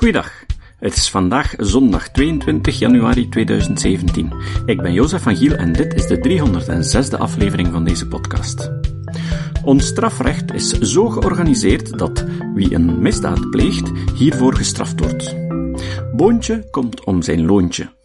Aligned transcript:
Goeiedag. 0.00 0.44
Het 0.78 0.96
is 0.96 1.10
vandaag 1.10 1.54
zondag 1.56 2.08
22 2.08 2.78
januari 2.78 3.28
2017. 3.28 4.32
Ik 4.66 4.82
ben 4.82 4.92
Jozef 4.92 5.22
van 5.22 5.36
Giel 5.36 5.54
en 5.54 5.72
dit 5.72 5.94
is 5.94 6.06
de 6.06 6.18
306e 7.14 7.18
aflevering 7.18 7.68
van 7.72 7.84
deze 7.84 8.08
podcast. 8.08 8.70
Ons 9.64 9.86
strafrecht 9.86 10.52
is 10.52 10.70
zo 10.70 11.08
georganiseerd 11.08 11.98
dat 11.98 12.24
wie 12.54 12.74
een 12.74 13.02
misdaad 13.02 13.50
pleegt, 13.50 13.90
hiervoor 14.14 14.54
gestraft 14.54 15.00
wordt. 15.00 15.36
Boontje 16.16 16.70
komt 16.70 17.04
om 17.04 17.22
zijn 17.22 17.46
loontje. 17.46 17.96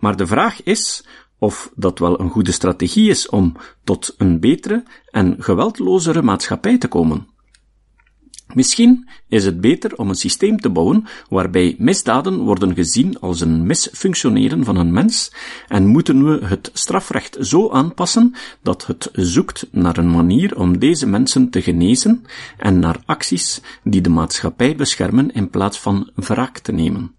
Maar 0.00 0.16
de 0.16 0.26
vraag 0.26 0.62
is 0.62 1.06
of 1.38 1.72
dat 1.74 1.98
wel 1.98 2.20
een 2.20 2.30
goede 2.30 2.52
strategie 2.52 3.10
is 3.10 3.28
om 3.28 3.56
tot 3.84 4.14
een 4.18 4.40
betere 4.40 4.84
en 5.10 5.36
geweldlozere 5.38 6.22
maatschappij 6.22 6.78
te 6.78 6.88
komen. 6.88 7.31
Misschien 8.54 9.08
is 9.28 9.44
het 9.44 9.60
beter 9.60 9.96
om 9.96 10.08
een 10.08 10.14
systeem 10.14 10.60
te 10.60 10.70
bouwen 10.70 11.04
waarbij 11.28 11.74
misdaden 11.78 12.38
worden 12.38 12.74
gezien 12.74 13.20
als 13.20 13.40
een 13.40 13.66
misfunctioneren 13.66 14.64
van 14.64 14.76
een 14.76 14.92
mens 14.92 15.32
en 15.68 15.86
moeten 15.86 16.24
we 16.24 16.46
het 16.46 16.70
strafrecht 16.72 17.36
zo 17.40 17.70
aanpassen 17.70 18.34
dat 18.62 18.86
het 18.86 19.08
zoekt 19.12 19.66
naar 19.70 19.96
een 19.96 20.10
manier 20.10 20.58
om 20.58 20.78
deze 20.78 21.06
mensen 21.06 21.50
te 21.50 21.62
genezen 21.62 22.24
en 22.58 22.78
naar 22.78 23.02
acties 23.06 23.60
die 23.84 24.00
de 24.00 24.10
maatschappij 24.10 24.76
beschermen 24.76 25.32
in 25.32 25.50
plaats 25.50 25.78
van 25.80 26.10
wraak 26.14 26.58
te 26.58 26.72
nemen. 26.72 27.14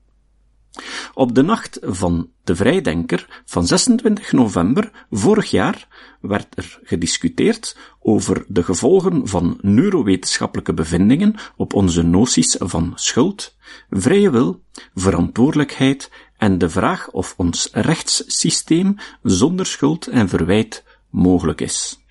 Op 1.13 1.35
de 1.35 1.41
nacht 1.41 1.79
van 1.81 2.29
de 2.43 2.55
Vrijdenker 2.55 3.43
van 3.45 3.67
26 3.67 4.31
november 4.31 5.05
vorig 5.11 5.51
jaar 5.51 5.87
werd 6.21 6.57
er 6.57 6.79
gediscuteerd 6.83 7.77
over 7.99 8.45
de 8.47 8.63
gevolgen 8.63 9.27
van 9.27 9.57
neurowetenschappelijke 9.61 10.73
bevindingen 10.73 11.35
op 11.55 11.73
onze 11.73 12.01
noties 12.01 12.55
van 12.59 12.91
schuld, 12.95 13.55
vrije 13.89 14.29
wil, 14.29 14.63
verantwoordelijkheid 14.95 16.11
en 16.37 16.57
de 16.57 16.69
vraag 16.69 17.11
of 17.11 17.33
ons 17.37 17.69
rechtssysteem 17.71 18.95
zonder 19.23 19.65
schuld 19.65 20.07
en 20.07 20.29
verwijt 20.29 20.83
mogelijk 21.09 21.61
is. 21.61 22.01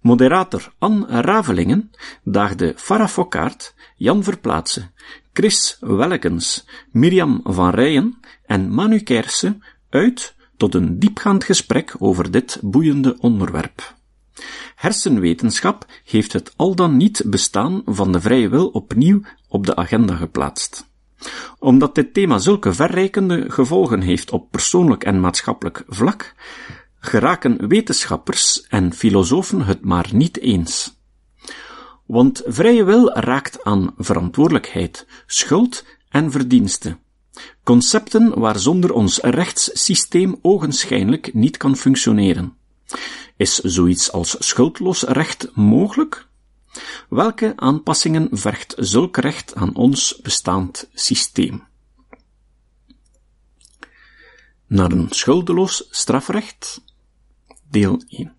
Moderator 0.00 0.72
Anne 0.78 1.06
Ravelingen 1.20 1.90
daagde 2.22 2.72
Farah 2.76 3.08
Fokkaert, 3.08 3.74
Jan 3.96 4.22
Verplaatse, 4.22 4.90
Chris 5.36 5.76
Wellekens, 5.80 6.64
Mirjam 6.92 7.40
van 7.44 7.70
Rijen 7.70 8.20
en 8.46 8.70
Manu 8.70 9.00
Kersen 9.00 9.62
uit 9.90 10.34
tot 10.56 10.74
een 10.74 10.98
diepgaand 10.98 11.44
gesprek 11.44 11.94
over 11.98 12.30
dit 12.30 12.58
boeiende 12.62 13.16
onderwerp. 13.18 13.94
Hersenwetenschap 14.74 15.86
heeft 16.04 16.32
het 16.32 16.52
al 16.56 16.74
dan 16.74 16.96
niet 16.96 17.22
bestaan 17.26 17.82
van 17.84 18.12
de 18.12 18.20
vrije 18.20 18.48
wil 18.48 18.66
opnieuw 18.66 19.20
op 19.48 19.66
de 19.66 19.76
agenda 19.76 20.14
geplaatst. 20.14 20.88
Omdat 21.58 21.94
dit 21.94 22.14
thema 22.14 22.38
zulke 22.38 22.72
verrijkende 22.72 23.44
gevolgen 23.50 24.00
heeft 24.00 24.30
op 24.30 24.50
persoonlijk 24.50 25.04
en 25.04 25.20
maatschappelijk 25.20 25.84
vlak, 25.88 26.34
geraken 27.00 27.68
wetenschappers 27.68 28.66
en 28.68 28.92
filosofen 28.92 29.62
het 29.62 29.84
maar 29.84 30.08
niet 30.12 30.38
eens. 30.38 30.95
Want 32.06 32.42
vrije 32.46 32.84
wil 32.84 33.12
raakt 33.12 33.64
aan 33.64 33.94
verantwoordelijkheid, 33.98 35.06
schuld 35.26 35.84
en 36.08 36.30
verdienste. 36.30 36.96
Concepten 37.62 38.38
waar 38.38 38.58
zonder 38.58 38.92
ons 38.92 39.18
rechtssysteem 39.18 40.38
ogenschijnlijk 40.42 41.34
niet 41.34 41.56
kan 41.56 41.76
functioneren. 41.76 42.56
Is 43.36 43.54
zoiets 43.58 44.12
als 44.12 44.36
schuldloos 44.38 45.02
recht 45.02 45.50
mogelijk? 45.54 46.28
Welke 47.08 47.52
aanpassingen 47.56 48.28
vergt 48.32 48.74
zulk 48.78 49.16
recht 49.16 49.54
aan 49.54 49.74
ons 49.74 50.20
bestaand 50.22 50.88
systeem? 50.94 51.64
Naar 54.66 54.92
een 54.92 55.06
schuldeloos 55.10 55.88
strafrecht? 55.90 56.84
Deel 57.70 58.02
1. 58.08 58.35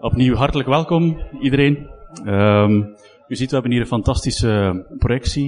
Opnieuw 0.00 0.34
hartelijk 0.34 0.68
welkom 0.68 1.20
iedereen. 1.40 1.88
Um, 2.26 2.94
u 3.28 3.36
ziet, 3.36 3.48
we 3.48 3.54
hebben 3.54 3.72
hier 3.72 3.80
een 3.80 3.86
fantastische 3.86 4.84
projectie. 4.98 5.46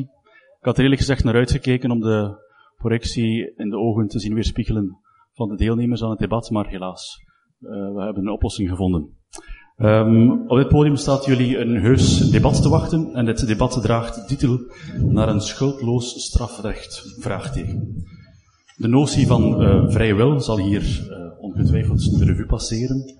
Ik 0.58 0.64
had 0.64 0.76
er 0.76 0.82
eerlijk 0.82 1.00
gezegd 1.00 1.24
naar 1.24 1.34
uitgekeken 1.34 1.90
om 1.90 2.00
de 2.00 2.34
projectie 2.76 3.52
in 3.56 3.70
de 3.70 3.76
ogen 3.76 4.08
te 4.08 4.20
zien 4.20 4.34
weerspiegelen 4.34 4.98
van 5.32 5.48
de 5.48 5.56
deelnemers 5.56 6.02
aan 6.02 6.10
het 6.10 6.18
debat, 6.18 6.50
maar 6.50 6.68
helaas, 6.68 7.22
uh, 7.60 7.70
we 7.70 8.02
hebben 8.02 8.22
een 8.22 8.32
oplossing 8.32 8.68
gevonden. 8.68 9.16
Um, 9.76 10.48
op 10.48 10.56
dit 10.56 10.68
podium 10.68 10.96
staat 10.96 11.24
jullie 11.24 11.58
een 11.58 11.76
heus 11.76 12.30
debat 12.30 12.62
te 12.62 12.68
wachten 12.68 13.14
en 13.14 13.24
dit 13.24 13.46
debat 13.46 13.82
draagt 13.82 14.14
de 14.14 14.24
titel 14.24 14.58
naar 14.98 15.28
een 15.28 15.40
schuldloos 15.40 16.24
strafrecht? 16.24 17.16
Vraagteken. 17.18 18.04
De 18.76 18.88
notie 18.88 19.26
van 19.26 19.62
uh, 19.62 19.90
vrije 19.90 20.14
wil 20.14 20.40
zal 20.40 20.58
hier 20.58 20.82
uh, 21.10 21.21
ongetwijfeld 21.42 22.18
de 22.18 22.24
revue 22.24 22.46
passeren. 22.46 23.16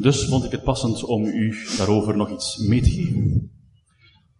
Dus 0.00 0.24
vond 0.24 0.44
ik 0.44 0.50
het 0.50 0.62
passend 0.62 1.04
om 1.04 1.24
u 1.24 1.54
daarover 1.76 2.16
nog 2.16 2.30
iets 2.30 2.56
mee 2.56 2.80
te 2.80 2.90
geven. 2.90 3.50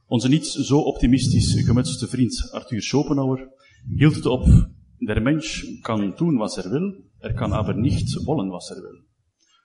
Onze 0.07 0.29
niet 0.29 0.47
zo 0.47 0.79
optimistisch 0.79 1.65
gemutste 1.65 2.07
vriend 2.09 2.49
Arthur 2.51 2.83
Schopenhauer 2.83 3.49
hield 3.97 4.15
het 4.15 4.27
op. 4.27 4.71
Der 4.99 5.23
mens 5.23 5.65
kan 5.81 6.15
doen 6.17 6.37
wat 6.37 6.57
er 6.57 6.71
wil, 6.71 7.05
er 7.19 7.35
kan 7.35 7.53
aber 7.53 7.79
niet 7.79 8.23
wollen 8.25 8.49
wat 8.49 8.71
er 8.71 8.83
wil. 8.83 9.07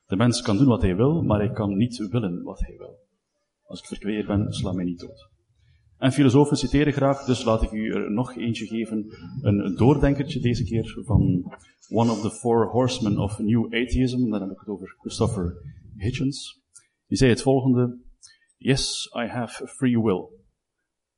De 0.05 0.15
mens 0.15 0.41
kan 0.41 0.57
doen 0.57 0.67
wat 0.67 0.81
hij 0.81 0.95
wil, 0.95 1.21
maar 1.21 1.39
hij 1.39 1.51
kan 1.51 1.77
niet 1.77 1.97
willen 1.97 2.43
wat 2.43 2.59
hij 2.59 2.75
wil. 2.77 2.99
Als 3.63 3.79
ik 3.79 3.85
verkweer 3.85 4.25
ben, 4.25 4.53
sla 4.53 4.71
mij 4.71 4.85
niet 4.85 4.99
dood. 4.99 5.32
En 6.03 6.11
filosofen 6.11 6.57
citeren 6.57 6.93
graag, 6.93 7.25
dus 7.25 7.43
laat 7.43 7.61
ik 7.63 7.71
u 7.71 7.91
er 7.91 8.11
nog 8.11 8.35
eentje 8.35 8.65
geven. 8.65 9.05
Een 9.41 9.75
doordenkertje 9.75 10.39
deze 10.39 10.63
keer 10.63 11.03
van 11.05 11.21
one 11.89 12.11
of 12.11 12.21
the 12.21 12.31
four 12.31 12.69
horsemen 12.69 13.17
of 13.17 13.39
new 13.39 13.65
atheism. 13.65 14.29
Dan 14.29 14.41
heb 14.41 14.51
ik 14.51 14.59
het 14.59 14.67
over 14.67 14.95
Christopher 14.99 15.57
Hitchens. 15.95 16.61
Die 17.07 17.17
zei 17.17 17.29
het 17.29 17.41
volgende. 17.41 17.99
Yes, 18.57 19.11
I 19.15 19.27
have 19.27 19.67
free 19.67 20.01
will. 20.01 20.27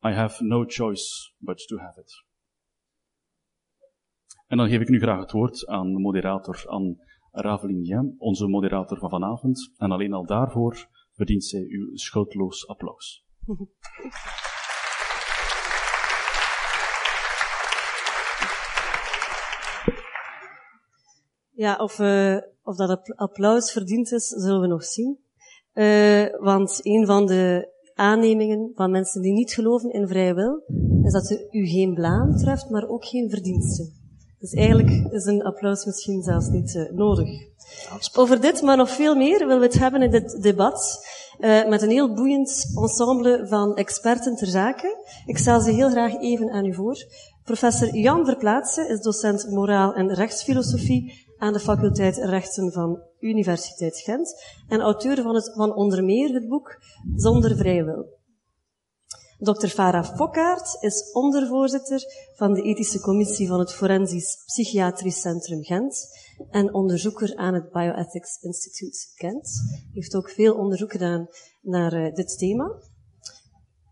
I 0.08 0.14
have 0.14 0.44
no 0.44 0.64
choice 0.68 1.34
but 1.38 1.68
to 1.68 1.78
have 1.78 2.00
it. 2.00 2.24
En 4.48 4.58
dan 4.58 4.70
geef 4.70 4.82
ik 4.82 4.90
nu 4.90 5.00
graag 5.00 5.20
het 5.20 5.32
woord 5.32 5.68
aan 5.68 5.94
de 5.94 6.00
moderator 6.00 6.64
Anne 6.68 6.96
Ravelingien, 7.32 8.16
onze 8.18 8.48
moderator 8.48 8.98
van 8.98 9.10
vanavond. 9.10 9.74
En 9.78 9.92
alleen 9.92 10.14
al 10.14 10.26
daarvoor 10.26 10.88
verdient 11.14 11.46
zij 11.46 11.66
uw 11.68 11.96
schuldloos 11.96 12.68
applaus. 12.68 13.26
Ja, 21.56 21.76
of, 21.76 22.00
uh, 22.00 22.38
of 22.64 22.76
dat 22.76 23.14
applaus 23.16 23.72
verdiend 23.72 24.12
is, 24.12 24.28
zullen 24.28 24.62
we 24.62 24.68
nog 24.68 24.84
zien. 24.84 25.18
Uh, 25.74 26.26
want 26.40 26.80
een 26.84 27.06
van 27.06 27.26
de 27.26 27.74
aannemingen 27.94 28.72
van 28.76 28.92
mensen 28.92 29.22
die 29.22 29.34
niet 29.34 29.54
geloven 29.54 29.92
in 29.92 30.08
vrije 30.08 30.34
wil, 30.34 30.64
is 31.04 31.12
dat 31.12 31.32
u 31.52 31.66
geen 31.66 31.94
blaam 31.94 32.38
treft, 32.38 32.70
maar 32.70 32.88
ook 32.88 33.06
geen 33.06 33.30
verdiensten. 33.30 33.94
Dus 34.40 34.54
eigenlijk 34.54 35.14
is 35.14 35.26
een 35.26 35.44
applaus 35.44 35.86
misschien 35.86 36.22
zelfs 36.22 36.48
niet 36.48 36.74
uh, 36.74 36.92
nodig. 36.92 37.30
Over 38.16 38.42
dit, 38.42 38.62
maar 38.62 38.78
nog 38.78 38.90
veel 38.90 39.16
meer, 39.16 39.40
willen 39.40 39.60
we 39.60 39.66
het 39.66 39.80
hebben 39.80 40.02
in 40.02 40.12
dit 40.12 40.42
debat. 40.42 41.06
Uh, 41.40 41.68
met 41.68 41.82
een 41.82 41.90
heel 41.90 42.14
boeiend 42.14 42.66
ensemble 42.76 43.48
van 43.48 43.76
experten 43.76 44.36
ter 44.36 44.48
zake. 44.48 45.06
Ik 45.26 45.38
stel 45.38 45.62
ze 45.62 45.72
heel 45.72 45.90
graag 45.90 46.20
even 46.20 46.52
aan 46.52 46.66
u 46.66 46.74
voor. 46.74 46.98
Professor 47.44 47.96
Jan 47.96 48.26
Verplaatse 48.26 48.88
is 48.88 49.02
docent 49.02 49.50
moraal 49.50 49.94
en 49.94 50.14
rechtsfilosofie 50.14 51.26
aan 51.46 51.54
de 51.54 51.60
faculteit 51.60 52.18
Rechten 52.18 52.72
van 52.72 53.02
Universiteit 53.20 53.98
Gent 53.98 54.36
en 54.68 54.82
auteur 54.82 55.22
van, 55.22 55.36
het, 55.36 55.52
van 55.56 55.74
onder 55.74 56.04
meer 56.04 56.34
het 56.34 56.48
boek 56.48 56.78
Zonder 57.16 57.58
vrije 57.58 57.84
wil. 57.84 58.06
Dr. 59.38 59.68
Farah 59.68 60.16
Fokkaert 60.16 60.78
is 60.80 61.12
ondervoorzitter 61.14 62.02
van 62.36 62.54
de 62.54 62.62
ethische 62.62 63.00
commissie 63.00 63.48
van 63.48 63.60
het 63.60 63.74
Forensisch 63.74 64.44
Psychiatrisch 64.46 65.22
Centrum 65.22 65.64
Gent 65.64 66.06
en 66.50 66.74
onderzoeker 66.74 67.36
aan 67.36 67.54
het 67.54 67.72
Bioethics 67.72 68.38
Institute 68.42 68.98
Gent. 69.16 69.50
Hij 69.70 69.90
heeft 69.92 70.16
ook 70.16 70.30
veel 70.30 70.56
onderzoek 70.56 70.92
gedaan 70.92 71.28
naar 71.62 71.94
uh, 71.94 72.14
dit 72.14 72.38
thema. 72.38 72.72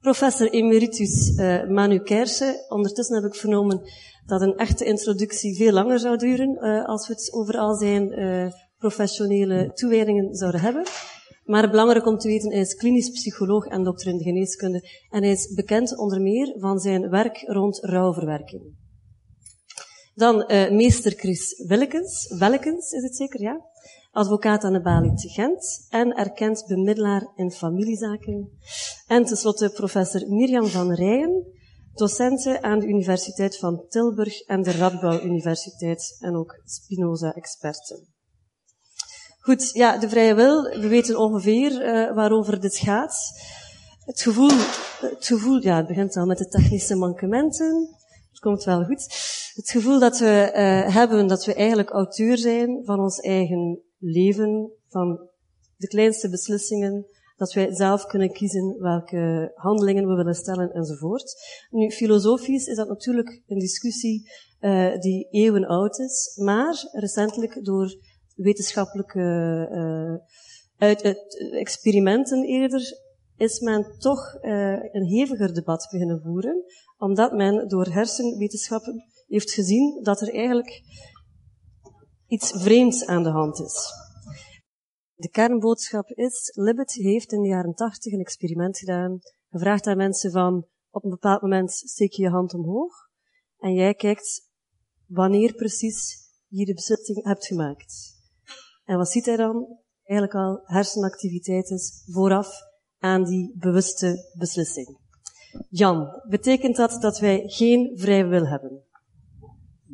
Professor 0.04 0.50
emeritus 0.50 1.30
uh, 1.30 1.68
Manu 1.68 2.00
Kersen, 2.00 2.66
ondertussen 2.70 3.16
heb 3.16 3.26
ik 3.26 3.36
vernomen 3.36 3.82
dat 4.26 4.42
een 4.42 4.58
echte 4.58 4.86
introductie 4.86 5.56
veel 5.56 5.72
langer 5.72 6.00
zou 6.00 6.18
duren 6.18 6.58
uh, 6.62 6.86
als 6.86 7.08
we 7.08 7.14
het 7.14 7.34
over 7.34 7.58
al 7.58 7.76
zijn 7.76 8.20
uh, 8.20 8.52
professionele 8.78 9.72
toewijdingen 9.74 10.36
zouden 10.36 10.62
hebben. 10.62 10.84
Maar 11.44 11.70
belangrijk 11.70 12.06
om 12.06 12.18
te 12.18 12.28
weten, 12.28 12.52
hij 12.52 12.60
is 12.60 12.76
klinisch 12.76 13.10
psycholoog 13.10 13.66
en 13.66 13.84
dokter 13.84 14.08
in 14.08 14.18
de 14.18 14.24
geneeskunde. 14.24 14.90
En 15.10 15.22
hij 15.22 15.32
is 15.32 15.54
bekend 15.54 15.98
onder 15.98 16.22
meer 16.22 16.56
van 16.60 16.80
zijn 16.80 17.10
werk 17.10 17.44
rond 17.46 17.80
rouwverwerking. 17.82 18.62
Dan 20.16 20.46
meester 20.72 21.12
Chris 21.12 21.64
Willekens. 21.68 22.36
Wellekens 22.38 22.92
is 22.92 23.04
het 23.04 23.16
zeker, 23.16 23.42
ja? 23.42 23.62
Advocaat 24.14 24.64
aan 24.64 24.74
de 24.74 24.82
Balie 24.82 25.14
te 25.14 25.30
Gent 25.30 25.88
en 25.90 26.12
erkend 26.16 26.66
bemiddelaar 26.68 27.32
in 27.36 27.52
familiezaken. 27.52 28.50
En 29.08 29.26
tenslotte 29.26 29.70
professor 29.70 30.28
Mirjam 30.28 30.66
van 30.66 30.94
Rijen, 30.94 31.46
docenten 31.94 32.64
aan 32.64 32.80
de 32.80 32.88
Universiteit 32.88 33.58
van 33.58 33.86
Tilburg 33.90 34.42
en 34.42 34.62
de 34.62 34.72
Radboud 34.72 35.24
Universiteit 35.24 36.18
en 36.20 36.36
ook 36.36 36.62
Spinoza-experten. 36.66 38.08
Goed, 39.40 39.70
ja, 39.72 39.98
de 39.98 40.10
vrije 40.10 40.36
wil, 40.36 40.64
we 40.64 40.88
weten 40.88 41.18
ongeveer 41.18 41.72
uh, 41.72 42.16
waarover 42.16 42.60
dit 42.60 42.78
gaat. 42.78 43.16
Het 44.06 44.22
gevoel, 44.22 44.58
het 45.00 45.26
gevoel, 45.26 45.62
ja, 45.62 45.78
het 45.78 45.88
begint 45.88 46.16
al 46.16 46.26
met 46.26 46.38
de 46.38 46.48
technische 46.48 46.96
mankementen. 46.96 47.90
Het 48.30 48.40
komt 48.40 48.64
wel 48.64 48.84
goed. 48.84 49.04
Het 49.54 49.70
gevoel 49.70 50.00
dat 50.00 50.20
we 50.20 50.52
uh, 50.56 50.94
hebben 50.94 51.28
dat 51.28 51.46
we 51.46 51.54
eigenlijk 51.54 51.90
auteur 51.90 52.38
zijn 52.38 52.82
van 52.86 53.00
ons 53.00 53.20
eigen 53.20 53.82
leven, 54.04 54.72
van 54.88 55.30
de 55.78 55.88
kleinste 55.88 56.30
beslissingen, 56.30 57.06
dat 57.36 57.54
wij 57.54 57.74
zelf 57.74 58.06
kunnen 58.06 58.32
kiezen 58.32 58.76
welke 58.80 59.52
handelingen 59.56 60.08
we 60.08 60.16
willen 60.16 60.36
stellen 60.36 60.72
enzovoort. 60.72 61.36
Nu, 61.70 61.92
filosofisch 61.92 62.68
is 62.68 62.76
dat 62.76 62.88
natuurlijk 62.88 63.42
een 63.48 63.60
discussie 63.60 64.32
uh, 64.60 65.00
die 65.00 65.28
eeuwen 65.32 65.66
oud 65.66 66.00
is, 66.00 66.32
maar 66.36 66.90
recentelijk 66.92 67.66
door 67.66 67.96
wetenschappelijke 68.36 69.20
uh, 69.72 70.28
uit, 70.78 71.26
experimenten 71.52 72.44
eerder 72.44 73.02
is 73.38 73.60
men 73.60 73.96
toch 73.98 74.38
uh, 74.42 74.84
een 74.92 75.08
heviger 75.08 75.54
debat 75.54 75.88
beginnen 75.92 76.22
voeren, 76.22 76.64
omdat 76.98 77.34
men 77.34 77.68
door 77.68 77.86
hersenwetenschappen 77.86 79.04
heeft 79.28 79.52
gezien 79.52 80.00
dat 80.04 80.22
er 80.22 80.34
eigenlijk 80.34 80.82
iets 82.28 82.52
vreemds 82.52 83.06
aan 83.06 83.24
de 83.24 83.30
hand 83.30 83.60
is. 83.60 83.92
De 85.16 85.30
kernboodschap 85.30 86.10
is, 86.10 86.52
Libet 86.56 86.94
heeft 86.94 87.32
in 87.32 87.42
de 87.42 87.48
jaren 87.48 87.74
tachtig 87.74 88.14
een 88.14 88.20
experiment 88.20 88.78
gedaan, 88.78 89.20
gevraagd 89.50 89.88
aan 89.88 89.98
mensen 89.98 90.32
van, 90.32 90.68
op 90.90 91.04
een 91.04 91.10
bepaald 91.10 91.42
moment 91.42 91.72
steek 91.72 92.12
je 92.12 92.22
je 92.22 92.30
hand 92.30 92.54
omhoog, 92.54 92.94
en 93.58 93.74
jij 93.74 93.94
kijkt 93.94 94.50
wanneer 95.08 95.54
precies 95.54 96.18
je 96.48 96.66
de 96.66 96.74
beslissing 96.74 97.24
hebt 97.24 97.46
gemaakt. 97.46 98.22
En 98.84 98.98
wat 98.98 99.10
ziet 99.10 99.26
hij 99.26 99.36
dan? 99.36 99.78
Eigenlijk 100.04 100.40
al 100.40 100.62
hersenactiviteiten 100.64 101.80
vooraf 102.06 102.50
aan 102.98 103.24
die 103.24 103.56
bewuste 103.58 104.32
beslissing. 104.38 105.00
Jan, 105.70 106.22
betekent 106.30 106.76
dat 106.76 107.02
dat 107.02 107.20
wij 107.20 107.44
geen 107.46 107.92
vrije 108.00 108.26
wil 108.26 108.48
hebben? 108.48 108.84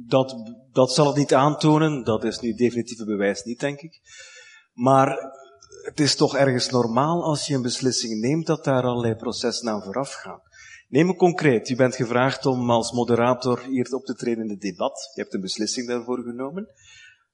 Dat, 0.08 0.36
dat 0.72 0.92
zal 0.92 1.08
het 1.08 1.16
niet 1.16 1.34
aantonen, 1.34 2.04
dat 2.04 2.24
is 2.24 2.40
nu 2.40 2.54
definitieve 2.54 3.06
bewijs 3.06 3.44
niet, 3.44 3.60
denk 3.60 3.80
ik. 3.80 4.02
Maar 4.74 5.18
het 5.84 6.00
is 6.00 6.16
toch 6.16 6.36
ergens 6.36 6.70
normaal 6.70 7.24
als 7.24 7.48
je 7.48 7.56
een 7.56 7.62
beslissing 7.62 8.22
neemt 8.22 8.46
dat 8.46 8.64
daar 8.64 8.84
allerlei 8.84 9.16
processen 9.16 9.70
aan 9.70 9.84
vooraf 9.84 10.14
gaan. 10.14 10.42
Neem 10.88 11.10
een 11.10 11.16
concreet. 11.16 11.70
U 11.70 11.76
bent 11.76 11.96
gevraagd 11.96 12.46
om 12.46 12.70
als 12.70 12.92
moderator 12.92 13.64
hier 13.70 13.94
op 13.94 14.06
te 14.06 14.16
treden 14.16 14.44
in 14.44 14.50
het 14.50 14.62
debat. 14.62 15.12
Je 15.14 15.22
hebt 15.22 15.34
een 15.34 15.42
beslissing 15.42 15.88
daarvoor 15.88 16.24
genomen. 16.24 16.68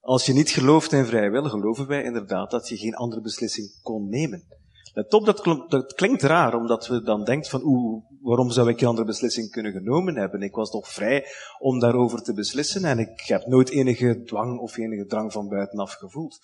Als 0.00 0.26
je 0.26 0.32
niet 0.32 0.50
gelooft 0.50 0.92
in 0.92 1.04
vrijwil, 1.04 1.44
geloven 1.44 1.86
wij 1.86 2.02
inderdaad 2.02 2.50
dat 2.50 2.68
je 2.68 2.76
geen 2.76 2.94
andere 2.94 3.20
beslissing 3.20 3.80
kon 3.82 4.08
nemen. 4.08 4.46
Let 4.96 5.14
op, 5.14 5.24
dat, 5.24 5.64
dat 5.68 5.94
klinkt 5.94 6.22
raar, 6.22 6.54
omdat 6.54 6.86
we 6.86 7.02
dan 7.02 7.24
denken 7.24 7.50
van, 7.50 7.60
oeh, 7.64 8.02
waarom 8.22 8.50
zou 8.50 8.68
ik 8.68 8.80
een 8.80 8.86
andere 8.86 9.06
beslissing 9.06 9.50
kunnen 9.50 9.72
genomen 9.72 10.16
hebben? 10.16 10.42
Ik 10.42 10.54
was 10.54 10.70
toch 10.70 10.88
vrij 10.88 11.24
om 11.58 11.78
daarover 11.78 12.22
te 12.22 12.34
beslissen 12.34 12.84
en 12.84 12.98
ik 12.98 13.20
heb 13.26 13.46
nooit 13.46 13.70
enige 13.70 14.22
dwang 14.22 14.58
of 14.58 14.76
enige 14.76 15.06
drang 15.06 15.32
van 15.32 15.48
buitenaf 15.48 15.92
gevoeld. 15.92 16.38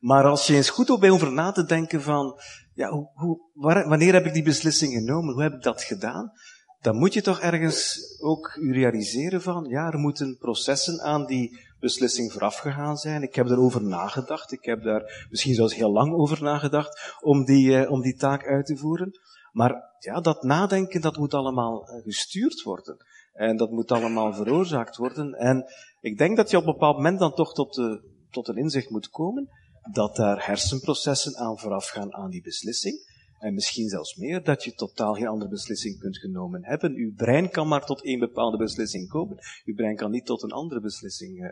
Maar 0.00 0.24
als 0.24 0.46
je 0.46 0.54
eens 0.54 0.70
goed 0.70 0.90
op 0.90 1.00
bij 1.00 1.10
over 1.10 1.32
na 1.32 1.52
te 1.52 1.64
denken 1.64 2.02
van, 2.02 2.40
ja, 2.74 2.90
hoe, 3.14 3.40
wanneer 3.86 4.12
heb 4.12 4.26
ik 4.26 4.32
die 4.32 4.42
beslissing 4.42 4.92
genomen? 4.92 5.34
Hoe 5.34 5.42
heb 5.42 5.52
ik 5.52 5.62
dat 5.62 5.82
gedaan? 5.82 6.32
Dan 6.80 6.96
moet 6.96 7.14
je 7.14 7.22
toch 7.22 7.40
ergens 7.40 7.98
ook 8.20 8.58
realiseren 8.70 9.42
van, 9.42 9.64
ja, 9.64 9.92
er 9.92 9.98
moeten 9.98 10.36
processen 10.38 11.00
aan 11.00 11.26
die 11.26 11.58
beslissing 11.82 12.32
vooraf 12.32 12.56
gegaan 12.56 12.96
zijn. 12.96 13.22
Ik 13.22 13.34
heb 13.34 13.46
erover 13.46 13.82
nagedacht. 13.82 14.52
Ik 14.52 14.64
heb 14.64 14.82
daar 14.82 15.26
misschien 15.30 15.54
zelfs 15.54 15.74
heel 15.74 15.92
lang 15.92 16.14
over 16.14 16.42
nagedacht 16.42 17.16
om 17.20 17.44
die, 17.44 17.68
uh, 17.68 17.90
om 17.90 18.00
die 18.00 18.16
taak 18.16 18.46
uit 18.46 18.66
te 18.66 18.76
voeren. 18.76 19.10
Maar 19.52 19.96
ja, 19.98 20.20
dat 20.20 20.42
nadenken, 20.42 21.00
dat 21.00 21.16
moet 21.16 21.34
allemaal 21.34 21.88
uh, 21.88 22.02
gestuurd 22.02 22.62
worden. 22.62 22.96
En 23.32 23.56
dat 23.56 23.70
moet 23.70 23.92
allemaal 23.92 24.34
veroorzaakt 24.34 24.96
worden. 24.96 25.32
En 25.32 25.64
ik 26.00 26.18
denk 26.18 26.36
dat 26.36 26.50
je 26.50 26.56
op 26.56 26.66
een 26.66 26.72
bepaald 26.72 26.96
moment 26.96 27.18
dan 27.18 27.34
toch 27.34 27.54
tot, 27.54 27.74
de, 27.74 28.02
tot 28.30 28.48
een 28.48 28.56
inzicht 28.56 28.90
moet 28.90 29.08
komen 29.08 29.48
dat 29.92 30.16
daar 30.16 30.46
hersenprocessen 30.46 31.36
aan 31.36 31.58
vooraf 31.58 31.88
gaan 31.88 32.14
aan 32.14 32.30
die 32.30 32.42
beslissing. 32.42 33.11
En 33.42 33.54
misschien 33.54 33.88
zelfs 33.88 34.16
meer, 34.16 34.42
dat 34.42 34.64
je 34.64 34.74
totaal 34.74 35.14
geen 35.14 35.26
andere 35.26 35.50
beslissing 35.50 35.98
kunt 35.98 36.18
genomen 36.18 36.64
hebben. 36.64 36.94
Uw 36.94 37.14
brein 37.14 37.50
kan 37.50 37.68
maar 37.68 37.84
tot 37.84 38.04
één 38.04 38.18
bepaalde 38.18 38.56
beslissing 38.56 39.08
komen. 39.08 39.38
Uw 39.64 39.74
brein 39.74 39.96
kan 39.96 40.10
niet 40.10 40.26
tot 40.26 40.42
een 40.42 40.52
andere 40.52 40.80
beslissing 40.80 41.38
uh, 41.38 41.50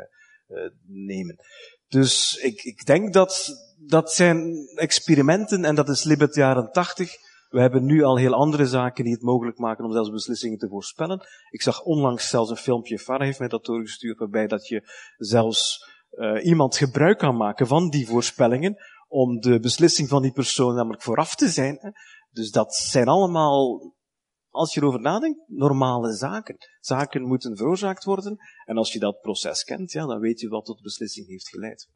uh, 0.48 0.70
nemen. 0.86 1.36
Dus 1.88 2.36
ik, 2.42 2.62
ik 2.62 2.86
denk 2.86 3.12
dat 3.12 3.48
dat 3.76 4.12
zijn 4.12 4.66
experimenten, 4.74 5.64
en 5.64 5.74
dat 5.74 5.88
is 5.88 6.04
Libet 6.04 6.34
jaren 6.34 6.72
tachtig. 6.72 7.12
We 7.48 7.60
hebben 7.60 7.84
nu 7.84 8.02
al 8.02 8.16
heel 8.16 8.34
andere 8.34 8.66
zaken 8.66 9.04
die 9.04 9.12
het 9.12 9.22
mogelijk 9.22 9.58
maken 9.58 9.84
om 9.84 9.92
zelfs 9.92 10.10
beslissingen 10.10 10.58
te 10.58 10.68
voorspellen. 10.68 11.26
Ik 11.50 11.62
zag 11.62 11.82
onlangs 11.82 12.28
zelfs 12.28 12.50
een 12.50 12.56
filmpje, 12.56 12.98
Farah 12.98 13.26
heeft 13.26 13.38
mij 13.38 13.48
dat 13.48 13.64
doorgestuurd, 13.64 14.18
waarbij 14.18 14.46
dat 14.46 14.66
je 14.66 14.82
zelfs 15.16 15.88
uh, 16.12 16.44
iemand 16.44 16.76
gebruik 16.76 17.18
kan 17.18 17.36
maken 17.36 17.66
van 17.66 17.88
die 17.88 18.06
voorspellingen 18.06 18.76
om 19.10 19.40
de 19.40 19.60
beslissing 19.60 20.08
van 20.08 20.22
die 20.22 20.32
persoon 20.32 20.74
namelijk 20.74 21.02
vooraf 21.02 21.34
te 21.34 21.48
zijn. 21.48 21.78
Hè. 21.80 21.90
Dus 22.30 22.50
dat 22.50 22.74
zijn 22.74 23.08
allemaal, 23.08 23.92
als 24.48 24.74
je 24.74 24.80
erover 24.80 25.00
nadenkt, 25.00 25.38
normale 25.46 26.12
zaken. 26.12 26.56
Zaken 26.80 27.22
moeten 27.22 27.56
veroorzaakt 27.56 28.04
worden. 28.04 28.36
En 28.64 28.76
als 28.76 28.92
je 28.92 28.98
dat 28.98 29.20
proces 29.20 29.64
kent, 29.64 29.92
ja, 29.92 30.06
dan 30.06 30.20
weet 30.20 30.40
je 30.40 30.48
wat 30.48 30.64
tot 30.64 30.76
de 30.76 30.82
beslissing 30.82 31.26
heeft 31.26 31.48
geleid. 31.48 31.88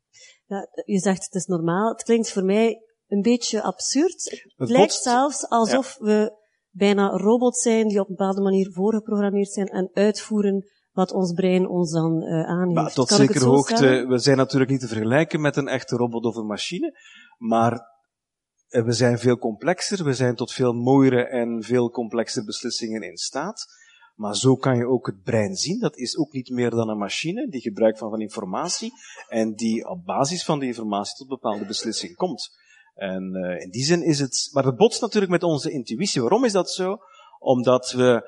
Ja, 0.47 0.69
je 0.85 0.99
zegt 0.99 1.25
het 1.25 1.35
is 1.35 1.47
normaal. 1.47 1.89
Het 1.89 2.03
klinkt 2.03 2.31
voor 2.31 2.45
mij 2.45 2.83
een 3.07 3.23
beetje 3.23 3.63
absurd. 3.63 4.45
Het 4.57 4.69
lijkt 4.69 4.95
zelfs 4.95 5.49
alsof 5.49 5.97
ja. 5.99 6.05
we 6.05 6.43
bijna 6.71 7.09
robots 7.09 7.63
zijn 7.63 7.89
die 7.89 8.01
op 8.01 8.09
een 8.09 8.15
bepaalde 8.17 8.43
manier 8.43 8.73
voorgeprogrammeerd 8.73 9.53
zijn 9.53 9.67
en 9.67 9.91
uitvoeren 9.93 10.65
wat 10.95 11.13
ons 11.13 11.33
brein 11.33 11.69
ons 11.69 11.91
dan 11.91 12.23
uh, 12.23 12.49
aangeeft. 12.49 12.75
Maar 12.75 12.93
tot 12.93 13.09
zekere 13.09 13.45
hoogte, 13.45 14.05
we 14.09 14.19
zijn 14.19 14.37
natuurlijk 14.37 14.71
niet 14.71 14.81
te 14.81 14.89
vergelijken 14.89 15.41
met 15.41 15.57
een 15.57 15.69
echte 15.69 15.97
robot 15.97 16.25
of 16.25 16.37
een 16.37 16.47
machine, 16.47 16.99
maar 17.39 17.93
eh, 18.69 18.85
we 18.85 18.93
zijn 18.93 19.19
veel 19.19 19.39
complexer, 19.39 20.05
we 20.05 20.15
zijn 20.15 20.35
tot 20.35 20.53
veel 20.53 20.73
mooiere 20.73 21.27
en 21.27 21.63
veel 21.63 21.91
complexere 21.91 22.45
beslissingen 22.45 23.03
in 23.03 23.17
staat. 23.17 23.67
Maar 24.15 24.37
zo 24.37 24.57
kan 24.57 24.77
je 24.77 24.87
ook 24.87 25.07
het 25.07 25.23
brein 25.23 25.57
zien. 25.57 25.81
Dat 25.81 25.97
is 25.97 26.17
ook 26.17 26.33
niet 26.33 26.49
meer 26.49 26.71
dan 26.71 26.89
een 26.89 26.99
machine 26.99 27.49
die 27.49 27.61
gebruik 27.61 27.99
van, 27.99 28.11
van 28.11 28.21
informatie 28.21 28.93
en 29.29 29.55
die 29.55 29.89
op 29.89 30.05
basis 30.05 30.45
van 30.45 30.59
die 30.59 30.69
informatie 30.69 31.17
tot 31.17 31.29
bepaalde 31.29 31.67
beslissing 31.67 32.17
komt. 32.17 32.51
En 32.95 33.37
uh, 33.37 33.61
in 33.61 33.71
die 33.71 33.85
zin 33.85 34.03
is 34.03 34.19
het, 34.19 34.49
maar 34.53 34.65
het 34.65 34.77
botst 34.77 35.01
natuurlijk 35.01 35.33
met 35.33 35.43
onze 35.43 35.71
intuïtie. 35.71 36.21
Waarom 36.21 36.45
is 36.45 36.53
dat 36.53 36.71
zo? 36.71 36.99
Omdat 37.39 37.93
we 37.93 38.23